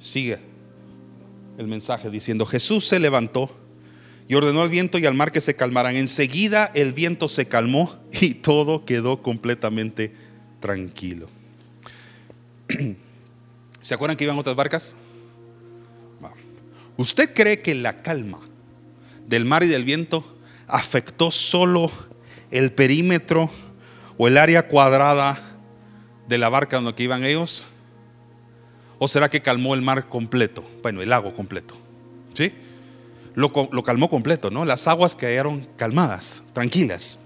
[0.01, 0.39] Sigue
[1.59, 3.55] el mensaje diciendo, Jesús se levantó
[4.27, 5.95] y ordenó al viento y al mar que se calmaran.
[5.95, 10.15] Enseguida el viento se calmó y todo quedó completamente
[10.59, 11.29] tranquilo.
[13.81, 14.97] ¿Se acuerdan que iban otras barcas?
[16.97, 18.41] ¿Usted cree que la calma
[19.27, 20.37] del mar y del viento
[20.67, 21.91] afectó solo
[22.51, 23.51] el perímetro
[24.19, 25.57] o el área cuadrada
[26.29, 27.67] de la barca donde iban ellos?
[29.03, 30.63] ¿O será que calmó el mar completo?
[30.83, 31.75] Bueno, el lago completo.
[32.35, 32.53] ¿Sí?
[33.35, 33.51] Lo,
[33.83, 34.67] calmó completo, ¿no?
[34.67, 37.19] Las aguas quedaron calmadas, tranquilas.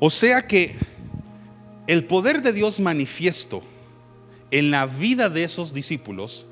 [0.00, 0.74] O sea que
[1.86, 3.62] el poder de Dios manifiesto
[4.50, 6.48] en la vida de esos discípulos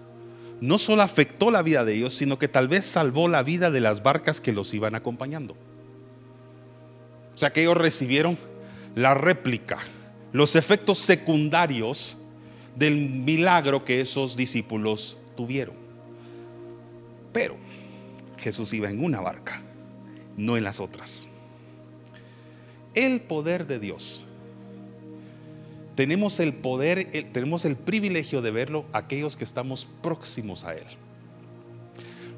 [0.61, 3.81] no solo afectó la vida de ellos, sino que tal vez salvó la vida de
[3.81, 5.57] las barcas que los iban acompañando.
[7.35, 8.39] O sea que ellos recibieron
[8.95, 9.79] la réplica,
[10.33, 12.17] los efectos secundarios
[12.77, 15.75] del milagro que esos discípulos tuvieron.
[17.33, 17.57] Pero
[18.39, 19.63] Jesús iba en una barca,
[20.37, 21.27] no en las otras.
[22.95, 24.27] El poder de Dios.
[25.95, 30.87] Tenemos el poder, tenemos el privilegio de verlo aquellos que estamos próximos a Él.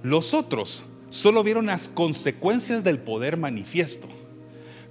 [0.03, 4.09] Los otros solo vieron las consecuencias del poder manifiesto,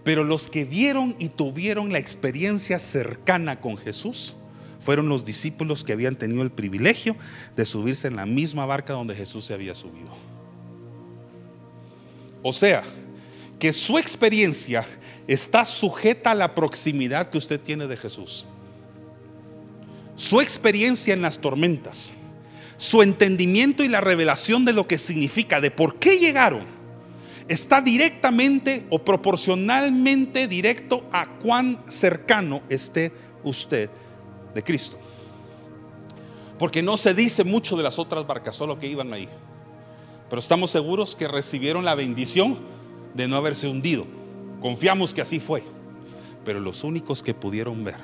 [0.04, 4.36] pero los que vieron y tuvieron la experiencia cercana con Jesús,
[4.82, 7.16] fueron los discípulos que habían tenido el privilegio
[7.56, 10.10] de subirse en la misma barca donde Jesús se había subido.
[12.42, 12.84] O sea,
[13.60, 14.86] que su experiencia
[15.28, 18.48] está sujeta a la proximidad que usted tiene de Jesús.
[20.16, 22.16] Su experiencia en las tormentas,
[22.78, 26.66] su entendimiento y la revelación de lo que significa, de por qué llegaron,
[27.48, 33.12] está directamente o proporcionalmente directo a cuán cercano esté
[33.44, 33.92] usted
[34.54, 34.98] de Cristo.
[36.58, 39.28] Porque no se dice mucho de las otras barcas, solo que iban ahí.
[40.30, 42.60] Pero estamos seguros que recibieron la bendición
[43.14, 44.06] de no haberse hundido.
[44.62, 45.64] Confiamos que así fue.
[46.46, 47.98] Pero los únicos que pudieron ver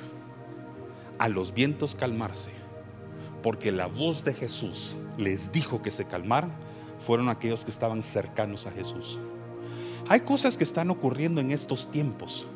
[1.18, 2.52] a los vientos calmarse
[3.42, 6.52] porque la voz de Jesús les dijo que se calmaran,
[6.98, 9.18] fueron aquellos que estaban cercanos a Jesús.
[10.08, 12.46] Hay cosas que están ocurriendo en estos tiempos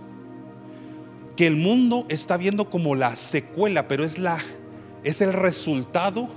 [1.36, 4.38] que el mundo está viendo como la secuela, pero es la
[5.04, 6.28] es el resultado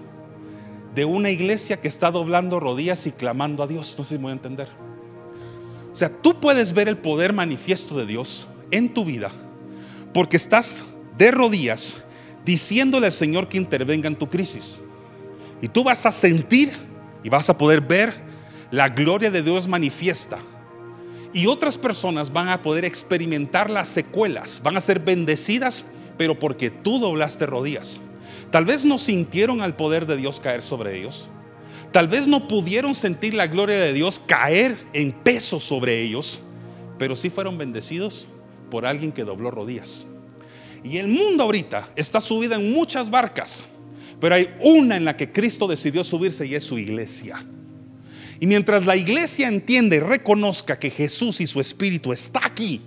[0.96, 3.96] de una iglesia que está doblando rodillas y clamando a Dios.
[3.98, 4.70] No sé si me voy a entender.
[5.92, 9.32] O sea, tú puedes ver el poder manifiesto de Dios en tu vida
[10.14, 10.86] porque estás
[11.18, 11.98] de rodillas
[12.44, 14.80] diciéndole al Señor que intervenga en tu crisis.
[15.62, 16.72] Y tú vas a sentir
[17.24, 18.14] y vas a poder ver
[18.72, 20.40] la gloria de Dios manifiesta.
[21.36, 25.84] Y otras personas van a poder experimentar las secuelas, van a ser bendecidas,
[26.18, 28.00] pero porque tú doblaste rodillas.
[28.52, 31.28] Tal vez no sintieron al poder de Dios caer sobre ellos.
[31.92, 36.40] Tal vez no pudieron sentir la gloria de Dios caer en peso sobre ellos,
[36.98, 38.30] pero sí fueron bendecidos
[38.72, 40.06] por alguien que dobló rodillas.
[40.86, 43.66] Y el mundo ahorita está subida en muchas barcas,
[44.22, 47.46] pero hay una en la que Cristo decidió subirse y es su iglesia.
[48.40, 52.82] Y mientras la iglesia entiende y reconozca que Jesús y su Espíritu está aquí,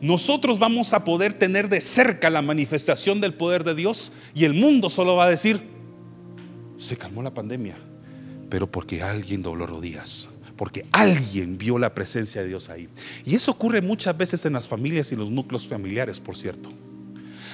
[0.00, 4.54] nosotros vamos a poder tener de cerca la manifestación del poder de Dios y el
[4.54, 5.62] mundo solo va a decir,
[6.76, 7.76] se calmó la pandemia,
[8.50, 12.88] pero porque alguien dobló rodillas, porque alguien vio la presencia de Dios ahí.
[13.24, 16.70] Y eso ocurre muchas veces en las familias y los núcleos familiares, por cierto.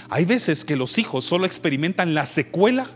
[0.08, 2.90] Hay veces que los hijos solo experimentan la secuela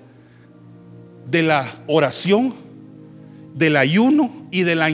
[1.30, 2.54] de la oración,
[3.56, 4.90] del ayuno y de la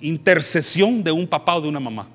[0.00, 2.08] intercesión de un papá o de una mamá.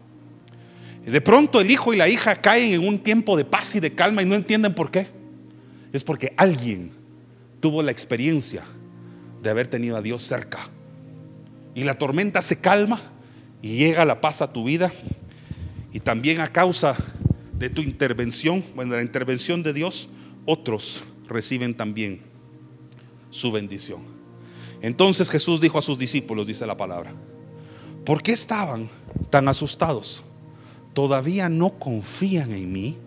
[1.06, 3.94] De pronto el hijo y la hija caen en un tiempo de paz y de
[3.94, 5.08] calma y no entienden por qué.
[5.94, 6.92] Es porque alguien
[7.60, 8.64] tuvo la experiencia
[9.42, 10.70] de haber tenido a Dios cerca.
[11.76, 13.02] Y la tormenta se calma
[13.62, 14.92] y llega la paz a tu vida.
[15.94, 16.96] Y también a causa
[17.58, 20.10] de tu intervención, bueno, de la intervención de Dios,
[20.46, 22.22] otros reciben también
[23.30, 24.23] su bendición.
[24.84, 27.12] Entonces Jesús dijo a sus discípulos, dice la palabra,
[28.06, 28.88] ¿por qué estaban
[29.32, 30.24] tan asustados?
[30.94, 32.98] ¿Todavía no confían en mí?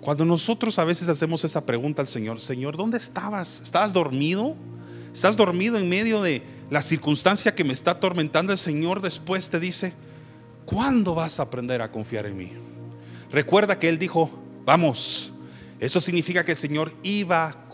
[0.00, 3.60] Cuando nosotros a veces hacemos esa pregunta al Señor, Señor, ¿dónde estabas?
[3.60, 4.56] ¿Estabas dormido?
[5.14, 8.52] ¿Estás dormido en medio de la circunstancia que me está atormentando?
[8.52, 9.92] El Señor después te dice,
[10.64, 12.52] ¿Cuándo vas a aprender a confiar en mí?
[13.30, 14.30] Recuerda que Él dijo,
[14.64, 15.32] vamos,
[15.80, 17.66] eso significa que el Señor iba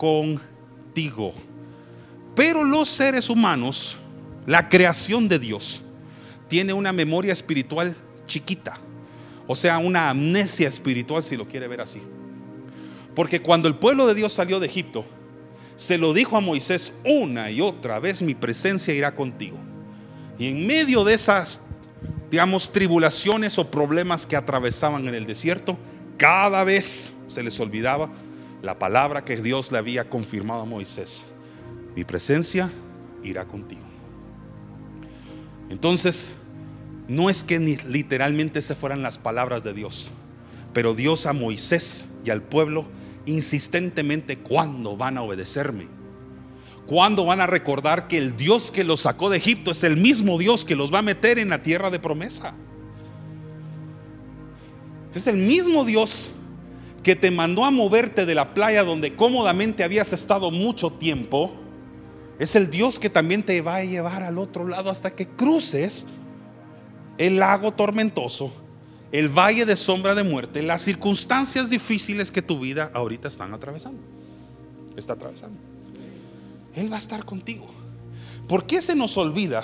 [2.35, 3.97] Pero los seres humanos,
[4.45, 5.81] la creación de Dios,
[6.47, 7.95] tiene una memoria espiritual
[8.27, 8.77] chiquita.
[9.47, 12.01] O sea, una amnesia espiritual si lo quiere ver así.
[13.15, 15.05] Porque cuando el pueblo de Dios salió de Egipto,
[15.75, 19.57] se lo dijo a Moisés una y otra vez, mi presencia irá contigo.
[20.37, 21.61] Y en medio de esas
[22.29, 25.77] digamos, tribulaciones o problemas que atravesaban en el desierto,
[26.17, 28.09] cada vez se les olvidaba
[28.61, 31.25] la palabra que Dios le había confirmado a Moisés.
[31.95, 32.71] Mi presencia
[33.23, 33.81] irá contigo.
[35.69, 36.35] Entonces,
[37.07, 40.11] no es que literalmente se fueran las palabras de Dios,
[40.73, 42.85] pero Dios a Moisés y al pueblo
[43.25, 45.87] insistentemente, ¿cuándo van a obedecerme?
[46.87, 50.39] ¿Cuándo van a recordar que el Dios que los sacó de Egipto es el mismo
[50.39, 52.55] Dios que los va a meter en la tierra de promesa?
[55.13, 56.31] Es el mismo Dios
[57.03, 61.51] que te mandó a moverte de la playa donde cómodamente habías estado mucho tiempo.
[62.39, 66.07] Es el Dios que también te va a llevar al otro lado hasta que cruces
[67.17, 68.51] el lago tormentoso,
[69.11, 74.01] el valle de sombra de muerte, las circunstancias difíciles que tu vida ahorita están atravesando.
[74.95, 75.57] Está atravesando.
[76.75, 77.67] Él va a estar contigo.
[78.47, 79.63] ¿Por qué se nos olvida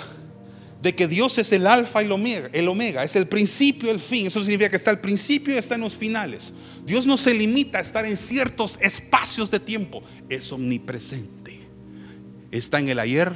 [0.82, 4.00] de que Dios es el alfa y el omega, el omega, es el principio el
[4.00, 4.26] fin?
[4.26, 6.52] Eso significa que está al principio y está en los finales.
[6.86, 11.58] Dios no se limita a estar en ciertos espacios de tiempo, es omnipresente.
[12.52, 13.34] Está en el ayer,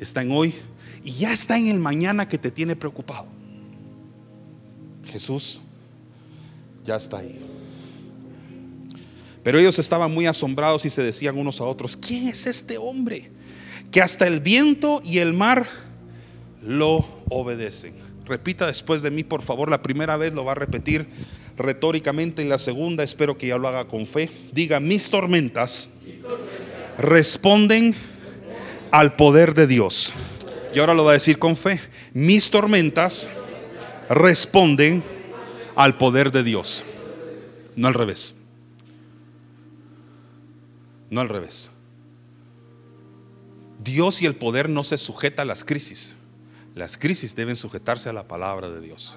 [0.00, 0.54] está en hoy
[1.04, 3.26] y ya está en el mañana que te tiene preocupado.
[5.04, 5.60] Jesús
[6.86, 7.38] ya está ahí.
[9.42, 13.30] Pero ellos estaban muy asombrados y se decían unos a otros, ¿quién es este hombre?
[13.90, 15.66] Que hasta el viento y el mar
[16.62, 17.94] lo obedecen.
[18.24, 21.06] Repita después de mí, por favor, la primera vez lo va a repetir
[21.56, 24.30] retóricamente, y la segunda espero que ya lo haga con fe.
[24.52, 25.90] Diga, mis tormentas,
[26.98, 27.94] responden
[28.90, 30.12] al poder de Dios.
[30.74, 31.80] Y ahora lo va a decir con fe.
[32.12, 33.30] Mis tormentas
[34.08, 35.02] responden
[35.74, 36.84] al poder de Dios.
[37.76, 38.34] No al revés
[41.10, 41.70] no al revés.
[43.82, 46.16] Dios y el poder no se sujeta a las crisis.
[46.74, 49.16] Las crisis deben sujetarse a la palabra de Dios.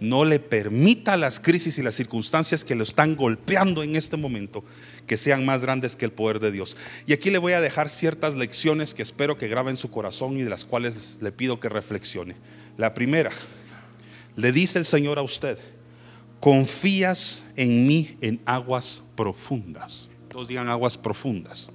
[0.00, 4.64] No le permita las crisis y las circunstancias que lo están golpeando en este momento
[5.08, 6.76] que sean más grandes que el poder de Dios.
[7.06, 10.36] Y aquí le voy a dejar ciertas lecciones que espero que grabe en su corazón
[10.36, 12.36] y de las cuales le pido que reflexione.
[12.76, 13.32] La primera,
[14.36, 15.58] le dice el Señor a usted,
[16.38, 20.08] confías en mí en aguas profundas.
[20.28, 21.72] Todos digan aguas profundas.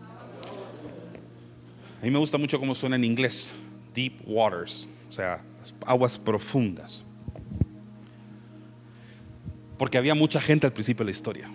[2.02, 3.54] A mí me gusta mucho cómo suena en inglés,
[3.94, 5.44] deep waters, o sea,
[5.86, 7.04] aguas profundas.
[9.84, 11.52] Porque había mucha gente al principio de la historia.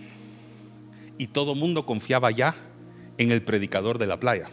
[1.16, 2.54] Y todo mundo confiaba ya
[3.16, 4.50] en el predicador de la playa.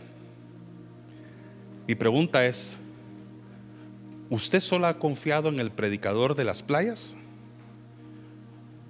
[1.86, 2.78] Mi pregunta es,
[4.30, 7.18] ¿usted solo ha confiado en el predicador de las playas?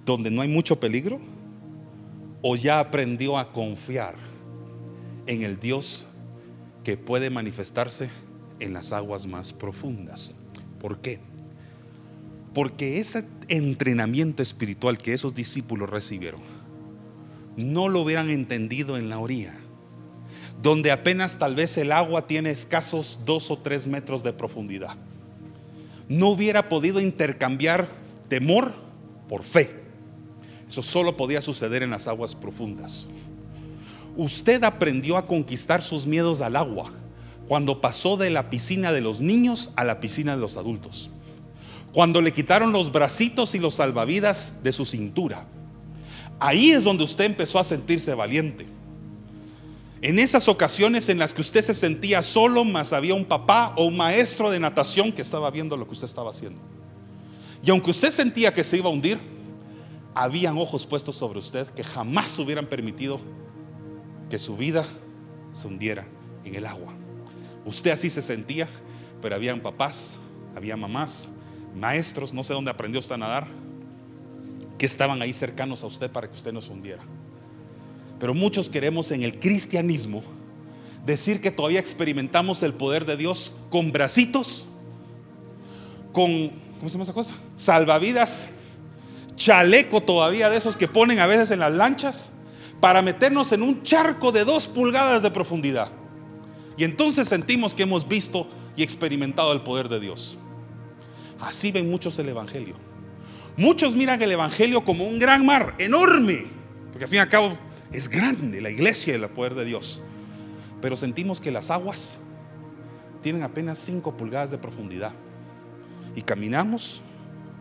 [0.04, 1.18] Donde no hay mucho peligro.
[2.40, 4.14] ¿O ya aprendió a confiar
[5.26, 6.06] en el Dios
[6.84, 8.08] que puede manifestarse
[8.60, 10.32] en las aguas más profundas?
[10.78, 11.18] ¿Por qué?
[12.56, 16.40] Porque ese entrenamiento espiritual que esos discípulos recibieron,
[17.54, 19.52] no lo hubieran entendido en la orilla,
[20.62, 24.96] donde apenas tal vez el agua tiene escasos dos o tres metros de profundidad.
[26.08, 27.88] No hubiera podido intercambiar
[28.30, 28.72] temor
[29.28, 29.82] por fe.
[30.66, 33.06] Eso solo podía suceder en las aguas profundas.
[34.16, 36.90] Usted aprendió a conquistar sus miedos al agua
[37.48, 41.10] cuando pasó de la piscina de los niños a la piscina de los adultos
[41.96, 45.46] cuando le quitaron los bracitos y los salvavidas de su cintura.
[46.38, 48.66] Ahí es donde usted empezó a sentirse valiente.
[50.02, 53.86] En esas ocasiones en las que usted se sentía solo, más había un papá o
[53.86, 56.60] un maestro de natación que estaba viendo lo que usted estaba haciendo.
[57.64, 59.18] Y aunque usted sentía que se iba a hundir,
[60.14, 63.20] habían ojos puestos sobre usted que jamás hubieran permitido
[64.28, 64.84] que su vida
[65.50, 66.06] se hundiera
[66.44, 66.92] en el agua.
[67.64, 68.68] Usted así se sentía,
[69.22, 70.18] pero habían papás,
[70.54, 71.32] había mamás,
[71.76, 73.46] maestros, no sé dónde aprendió usted a nadar,
[74.78, 77.02] que estaban ahí cercanos a usted para que usted no se hundiera.
[78.18, 80.22] Pero muchos queremos en el cristianismo
[81.04, 84.66] decir que todavía experimentamos el poder de Dios con bracitos,
[86.12, 87.34] con, ¿cómo se llama esa cosa?
[87.56, 88.50] Salvavidas,
[89.36, 92.32] chaleco todavía de esos que ponen a veces en las lanchas
[92.80, 95.90] para meternos en un charco de dos pulgadas de profundidad.
[96.76, 98.46] Y entonces sentimos que hemos visto
[98.76, 100.38] y experimentado el poder de Dios.
[101.40, 102.76] Así ven muchos el Evangelio.
[103.56, 106.46] Muchos miran el Evangelio como un gran mar, enorme,
[106.92, 107.58] porque al fin y al cabo
[107.92, 110.02] es grande la iglesia y el poder de Dios.
[110.82, 112.18] Pero sentimos que las aguas
[113.22, 115.12] tienen apenas 5 pulgadas de profundidad.
[116.14, 117.02] Y caminamos,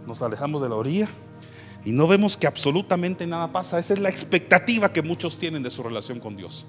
[0.05, 1.07] nos alejamos de la orilla
[1.84, 3.80] y no vemos que absolutamente nada pasa.
[3.80, 6.65] Esa es la expectativa que muchos tienen de su relación con Dios.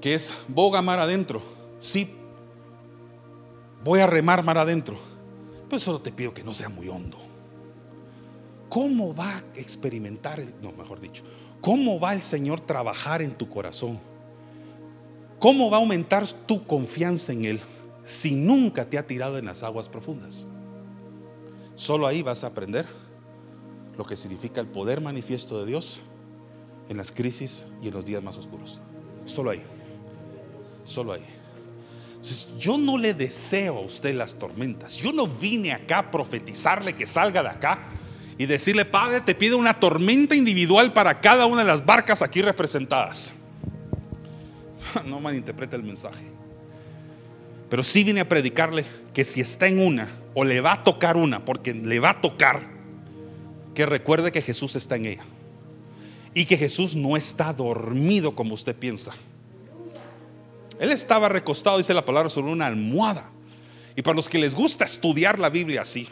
[0.00, 1.42] Que es boga mar adentro.
[1.80, 2.14] Sí,
[3.84, 4.98] voy a remar mar adentro.
[5.68, 7.18] Pero solo te pido que no sea muy hondo.
[8.68, 11.22] ¿Cómo va a experimentar, no, mejor dicho,
[11.60, 13.98] cómo va el Señor trabajar en tu corazón?
[15.38, 17.60] ¿Cómo va a aumentar tu confianza en Él
[18.04, 20.46] si nunca te ha tirado en las aguas profundas?
[21.76, 22.86] Solo ahí vas a aprender
[23.96, 26.00] lo que significa el poder manifiesto de Dios
[26.88, 28.80] en las crisis y en los días más oscuros.
[29.26, 29.62] Solo ahí.
[30.84, 31.37] Solo ahí
[32.58, 34.96] yo no le deseo a usted las tormentas.
[34.96, 37.90] Yo no vine acá a profetizarle que salga de acá
[38.36, 42.42] y decirle, Padre, te pido una tormenta individual para cada una de las barcas aquí
[42.42, 43.34] representadas.
[45.04, 46.24] No malinterprete el mensaje.
[47.68, 51.16] Pero sí vine a predicarle que si está en una o le va a tocar
[51.16, 52.60] una, porque le va a tocar,
[53.74, 55.24] que recuerde que Jesús está en ella.
[56.32, 59.12] Y que Jesús no está dormido como usted piensa.
[60.78, 63.30] Él estaba recostado, dice la palabra, sobre una almohada.
[63.96, 66.08] Y para los que les gusta estudiar la Biblia así,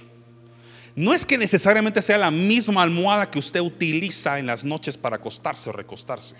[0.96, 5.16] no es que necesariamente sea la misma almohada que usted utiliza en las noches para
[5.16, 6.36] acostarse o recostarse.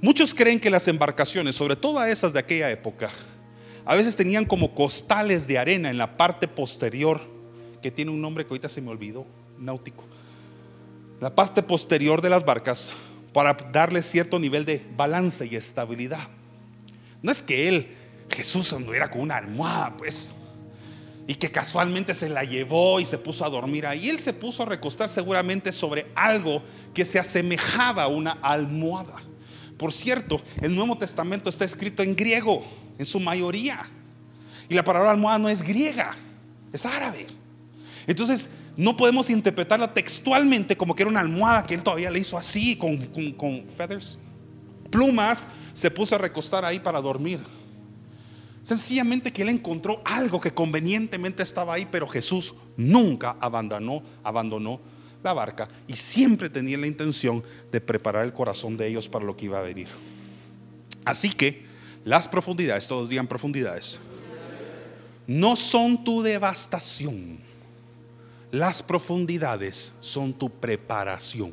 [0.00, 3.10] Muchos creen que las embarcaciones, sobre todo esas de aquella época,
[3.84, 7.20] a veces tenían como costales de arena en la parte posterior,
[7.82, 9.26] que tiene un nombre que ahorita se me olvidó,
[9.58, 10.04] náutico.
[11.20, 12.94] La parte posterior de las barcas
[13.32, 16.28] para darle cierto nivel de balance y estabilidad.
[17.22, 17.96] No es que él,
[18.30, 20.34] Jesús, anduviera con una almohada, pues,
[21.26, 24.08] y que casualmente se la llevó y se puso a dormir ahí.
[24.08, 26.62] Él se puso a recostar seguramente sobre algo
[26.94, 29.16] que se asemejaba a una almohada.
[29.76, 32.64] Por cierto, el Nuevo Testamento está escrito en griego,
[32.98, 33.86] en su mayoría.
[34.70, 36.12] Y la palabra almohada no es griega,
[36.72, 37.26] es árabe.
[38.06, 42.38] Entonces, no podemos interpretarla textualmente como que era una almohada que él todavía le hizo
[42.38, 42.96] así, con,
[43.34, 44.18] con feathers,
[44.90, 47.40] plumas, se puso a recostar ahí para dormir.
[48.62, 54.80] Sencillamente que él encontró algo que convenientemente estaba ahí, pero Jesús nunca abandonó, abandonó
[55.22, 59.36] la barca y siempre tenía la intención de preparar el corazón de ellos para lo
[59.36, 59.88] que iba a venir.
[61.04, 61.64] Así que
[62.04, 63.98] las profundidades, todos digan profundidades,
[65.26, 67.38] no son tu devastación.
[68.50, 71.52] Las profundidades son tu preparación.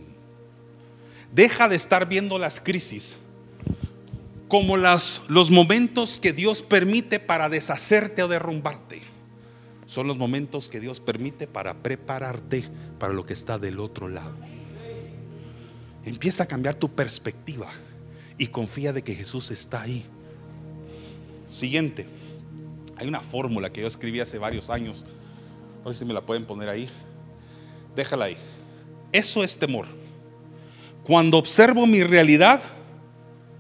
[1.34, 3.18] Deja de estar viendo las crisis
[4.48, 9.02] como las, los momentos que Dios permite para deshacerte o derrumbarte.
[9.86, 12.70] Son los momentos que Dios permite para prepararte
[13.00, 14.36] para lo que está del otro lado.
[16.06, 17.70] Empieza a cambiar tu perspectiva
[18.38, 20.06] y confía de que Jesús está ahí.
[21.50, 22.08] Siguiente,
[22.98, 25.06] hay una fórmula que yo escribí hace varios años.
[25.84, 26.90] No sé si me la pueden poner ahí.
[27.96, 28.38] Déjala ahí.
[29.12, 29.88] Eso es temor.
[31.04, 32.62] Cuando observo mi realidad,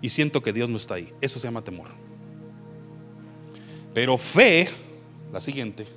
[0.05, 1.11] y siento que Dios no está ahí.
[1.19, 1.87] Eso se llama temor.
[3.91, 4.69] Pero fe,
[5.33, 5.87] la siguiente,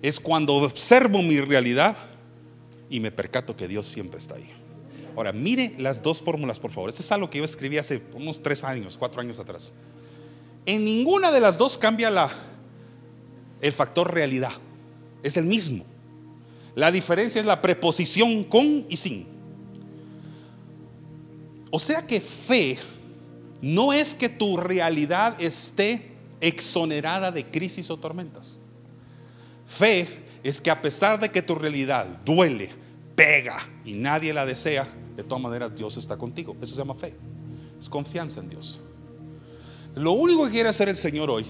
[0.00, 1.94] es cuando observo mi realidad
[2.88, 4.48] y me percato que Dios siempre está ahí.
[5.14, 6.88] Ahora, mire las dos fórmulas, por favor.
[6.88, 9.74] Esto es algo que yo escribí hace unos tres años, cuatro años atrás.
[10.64, 12.30] En ninguna de las dos cambia la,
[13.60, 14.52] el factor realidad.
[15.22, 15.84] Es el mismo.
[16.74, 19.26] La diferencia es la preposición con y sin.
[21.70, 22.78] O sea que fe
[23.62, 28.58] no es que tu realidad esté exonerada de crisis o tormentas.
[29.66, 30.08] Fe
[30.42, 32.70] es que a pesar de que tu realidad duele,
[33.14, 36.56] pega y nadie la desea, de todas maneras Dios está contigo.
[36.60, 37.14] Eso se llama fe.
[37.78, 38.80] Es confianza en Dios.
[39.94, 41.46] Lo único que quiere hacer el Señor hoy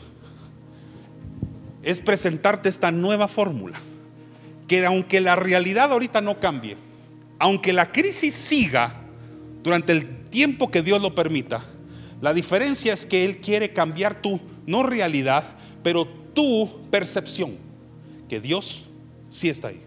[1.82, 3.78] es presentarte esta nueva fórmula.
[4.66, 6.76] Que aunque la realidad ahorita no cambie,
[7.38, 8.94] aunque la crisis siga
[9.62, 11.64] durante el tiempo que Dios lo permita,
[12.20, 17.56] la diferencia es que Él quiere cambiar tu, no realidad, pero tu percepción.
[18.28, 18.84] Que Dios
[19.30, 19.80] sí está ahí.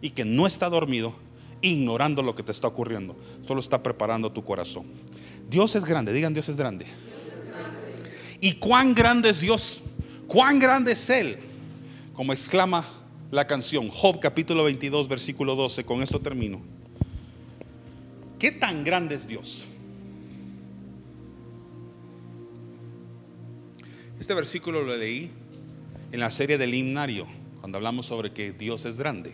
[0.00, 1.14] Y que no está dormido,
[1.62, 3.16] ignorando lo que te está ocurriendo.
[3.46, 4.84] Solo está preparando tu corazón.
[5.48, 6.86] Dios es grande, digan Dios es grande.
[8.40, 9.82] ¿Y cuán grande es Dios?
[10.26, 11.38] ¿Cuán grande es Él?
[12.12, 12.84] Como exclama
[13.30, 16.60] la canción, Job capítulo 22, versículo 12, con esto termino.
[18.38, 19.64] ¿Qué tan grande es Dios?
[24.20, 25.30] Este versículo lo leí
[26.10, 27.26] en la serie del himnario,
[27.60, 29.32] cuando hablamos sobre que Dios es grande.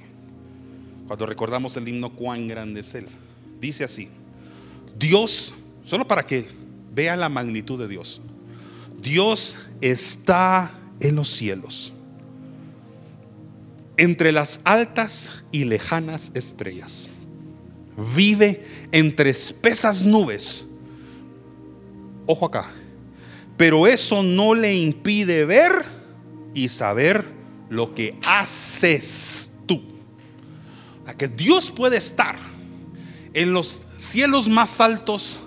[1.06, 3.06] Cuando recordamos el himno cuán grande es Él.
[3.60, 4.08] Dice así,
[4.98, 5.54] Dios,
[5.84, 6.48] solo para que
[6.92, 8.20] vea la magnitud de Dios,
[9.00, 11.92] Dios está en los cielos,
[13.96, 17.08] entre las altas y lejanas estrellas.
[18.16, 20.64] Vive entre espesas nubes.
[22.26, 22.72] Ojo acá,
[23.56, 25.84] pero eso no le impide ver
[26.54, 27.24] y saber
[27.70, 29.82] lo que haces tú.
[31.06, 32.36] A que Dios puede estar
[33.32, 35.40] en los cielos más altos,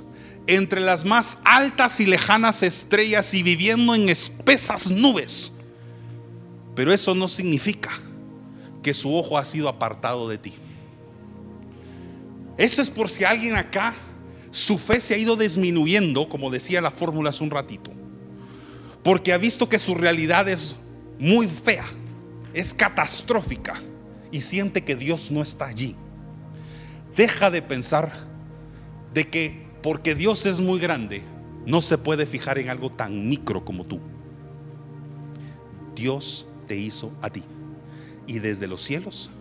[0.45, 5.51] entre las más altas y lejanas estrellas y viviendo en espesas nubes.
[6.75, 7.91] Pero eso no significa
[8.81, 10.53] que su ojo ha sido apartado de ti.
[12.57, 13.93] Eso es por si alguien acá
[14.51, 17.91] su fe se ha ido disminuyendo, como decía la fórmula hace un ratito,
[19.07, 20.75] porque ha visto que su realidad es
[21.17, 21.85] muy fea,
[22.53, 23.81] es catastrófica
[24.33, 25.95] y siente que Dios no está allí.
[27.15, 28.11] Deja de pensar
[29.13, 31.23] de que porque Dios es muy grande,
[31.65, 34.01] no se puede fijar en algo tan micro como tú.
[35.95, 37.45] Dios te hizo a ti
[38.27, 39.31] y desde los cielos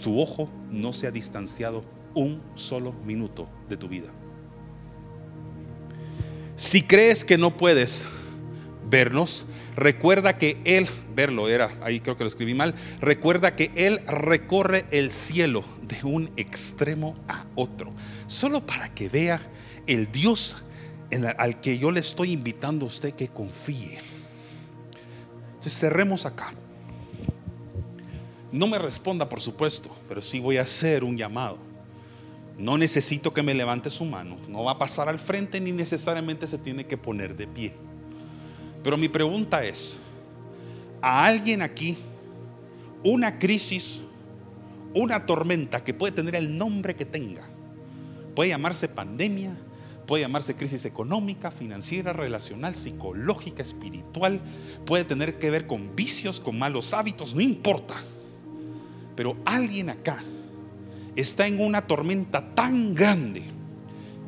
[0.00, 1.82] su ojo no se ha distanciado
[2.14, 4.12] un solo minuto de tu vida.
[6.54, 8.08] Si crees que no puedes
[8.88, 14.00] vernos, recuerda que Él, verlo era, ahí creo que lo escribí mal, recuerda que Él
[14.06, 17.92] recorre el cielo de un extremo a otro,
[18.26, 19.40] solo para que vea
[19.86, 20.62] el Dios
[21.38, 23.98] al que yo le estoy invitando a usted que confíe.
[25.54, 26.52] Entonces cerremos acá.
[28.52, 31.58] No me responda, por supuesto, pero sí voy a hacer un llamado.
[32.58, 34.36] No necesito que me levante su mano.
[34.48, 37.74] No va a pasar al frente ni necesariamente se tiene que poner de pie.
[38.86, 39.98] Pero mi pregunta es,
[41.02, 41.96] ¿a alguien aquí
[43.02, 44.04] una crisis,
[44.94, 47.42] una tormenta que puede tener el nombre que tenga?
[48.36, 49.56] Puede llamarse pandemia,
[50.06, 54.40] puede llamarse crisis económica, financiera, relacional, psicológica, espiritual,
[54.84, 57.96] puede tener que ver con vicios, con malos hábitos, no importa.
[59.16, 60.22] Pero alguien acá
[61.16, 63.42] está en una tormenta tan grande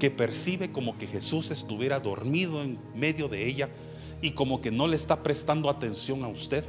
[0.01, 3.69] que percibe como que Jesús estuviera dormido en medio de ella
[4.21, 6.65] y como que no le está prestando atención a usted.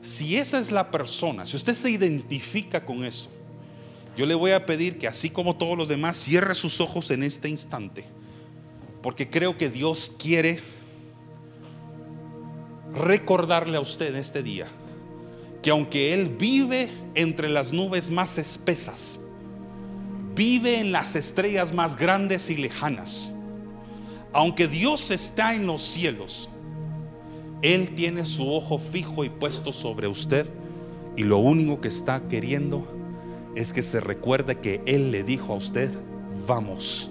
[0.00, 3.30] Si esa es la persona, si usted se identifica con eso,
[4.16, 7.22] yo le voy a pedir que así como todos los demás, cierre sus ojos en
[7.22, 8.04] este instante,
[9.00, 10.60] porque creo que Dios quiere
[12.92, 14.66] recordarle a usted este día
[15.62, 19.20] que aunque Él vive entre las nubes más espesas,
[20.34, 23.32] vive en las estrellas más grandes y lejanas,
[24.32, 26.50] aunque Dios está en los cielos,
[27.62, 30.48] Él tiene su ojo fijo y puesto sobre usted
[31.16, 32.86] y lo único que está queriendo
[33.54, 35.90] es que se recuerde que Él le dijo a usted,
[36.46, 37.10] vamos.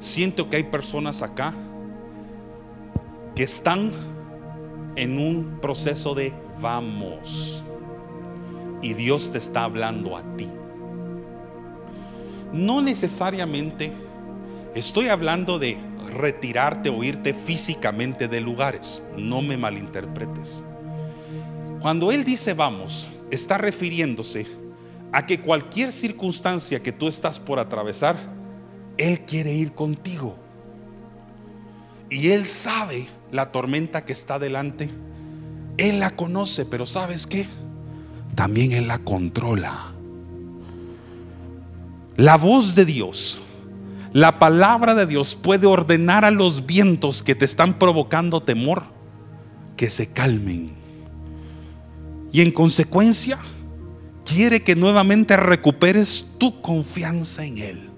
[0.00, 1.54] Siento que hay personas acá
[3.34, 3.90] que están
[4.96, 7.64] en un proceso de vamos.
[8.80, 10.48] Y Dios te está hablando a ti.
[12.52, 13.92] No necesariamente
[14.74, 15.78] estoy hablando de
[16.08, 19.02] retirarte o irte físicamente de lugares.
[19.16, 20.62] No me malinterpretes.
[21.80, 24.46] Cuando Él dice vamos, está refiriéndose
[25.12, 28.16] a que cualquier circunstancia que tú estás por atravesar,
[28.96, 30.36] Él quiere ir contigo.
[32.08, 34.90] Y Él sabe la tormenta que está delante.
[35.76, 37.46] Él la conoce, pero ¿sabes qué?
[38.34, 39.92] También Él la controla.
[42.16, 43.41] La voz de Dios,
[44.12, 48.84] la palabra de Dios puede ordenar a los vientos que te están provocando temor
[49.76, 50.72] que se calmen.
[52.30, 53.38] Y en consecuencia,
[54.24, 57.90] quiere que nuevamente recuperes tu confianza en Él.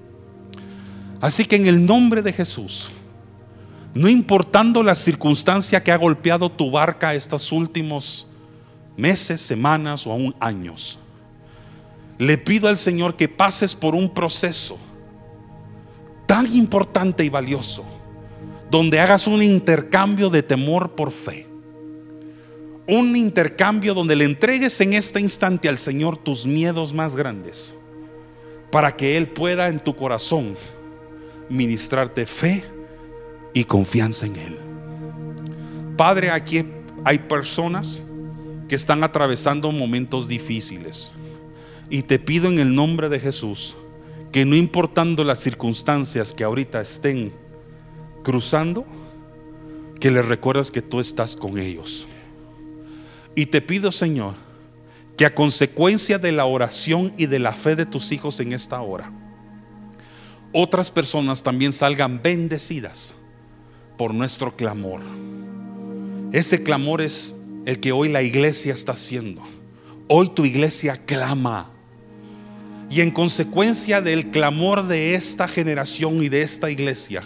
[1.20, 2.90] Así que en el nombre de Jesús,
[3.92, 8.28] no importando la circunstancia que ha golpeado tu barca estos últimos
[8.96, 10.98] meses, semanas o aún años,
[12.18, 14.78] le pido al Señor que pases por un proceso
[16.26, 17.84] tan importante y valioso,
[18.70, 21.46] donde hagas un intercambio de temor por fe.
[22.86, 27.74] Un intercambio donde le entregues en este instante al Señor tus miedos más grandes,
[28.70, 30.56] para que Él pueda en tu corazón
[31.48, 32.64] ministrarte fe
[33.52, 34.58] y confianza en Él.
[35.96, 36.64] Padre, aquí
[37.04, 38.02] hay personas
[38.68, 41.12] que están atravesando momentos difíciles.
[41.90, 43.76] Y te pido en el nombre de Jesús
[44.34, 47.32] que no importando las circunstancias que ahorita estén
[48.24, 48.84] cruzando,
[50.00, 52.08] que les recuerdas que tú estás con ellos.
[53.36, 54.34] Y te pido, Señor,
[55.16, 58.80] que a consecuencia de la oración y de la fe de tus hijos en esta
[58.80, 59.12] hora,
[60.52, 63.14] otras personas también salgan bendecidas
[63.96, 65.00] por nuestro clamor.
[66.32, 69.42] Ese clamor es el que hoy la iglesia está haciendo.
[70.08, 71.73] Hoy tu iglesia clama.
[72.90, 77.22] Y en consecuencia del clamor de esta generación y de esta iglesia,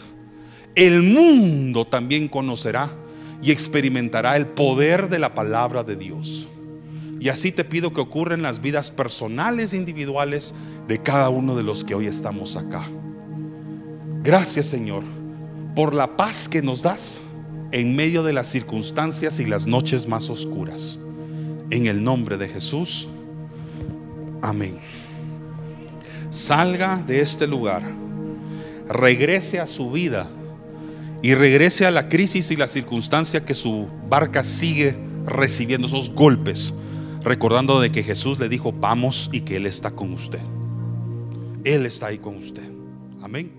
[0.75, 2.91] el mundo también conocerá
[3.43, 6.49] y experimentará el poder de la palabra de Dios.
[7.21, 10.55] Y así te pido que ocurra en las vidas personales e individuales
[10.87, 12.89] de cada uno de los que hoy estamos acá.
[14.23, 15.05] Gracias Señor
[15.75, 17.21] por la paz que nos das
[17.71, 20.99] en medio de las circunstancias y las noches más oscuras.
[21.71, 23.07] En el nombre de Jesús.
[24.43, 24.79] Amén.
[26.31, 27.83] Salga de este lugar,
[28.89, 30.29] regrese a su vida
[31.23, 36.75] y regrese a la crisis y la circunstancia que su barca sigue recibiendo esos golpes,
[37.23, 40.41] recordando de que Jesús le dijo, vamos y que Él está con usted.
[41.65, 42.71] Él está ahí con usted.
[43.21, 43.58] Amén.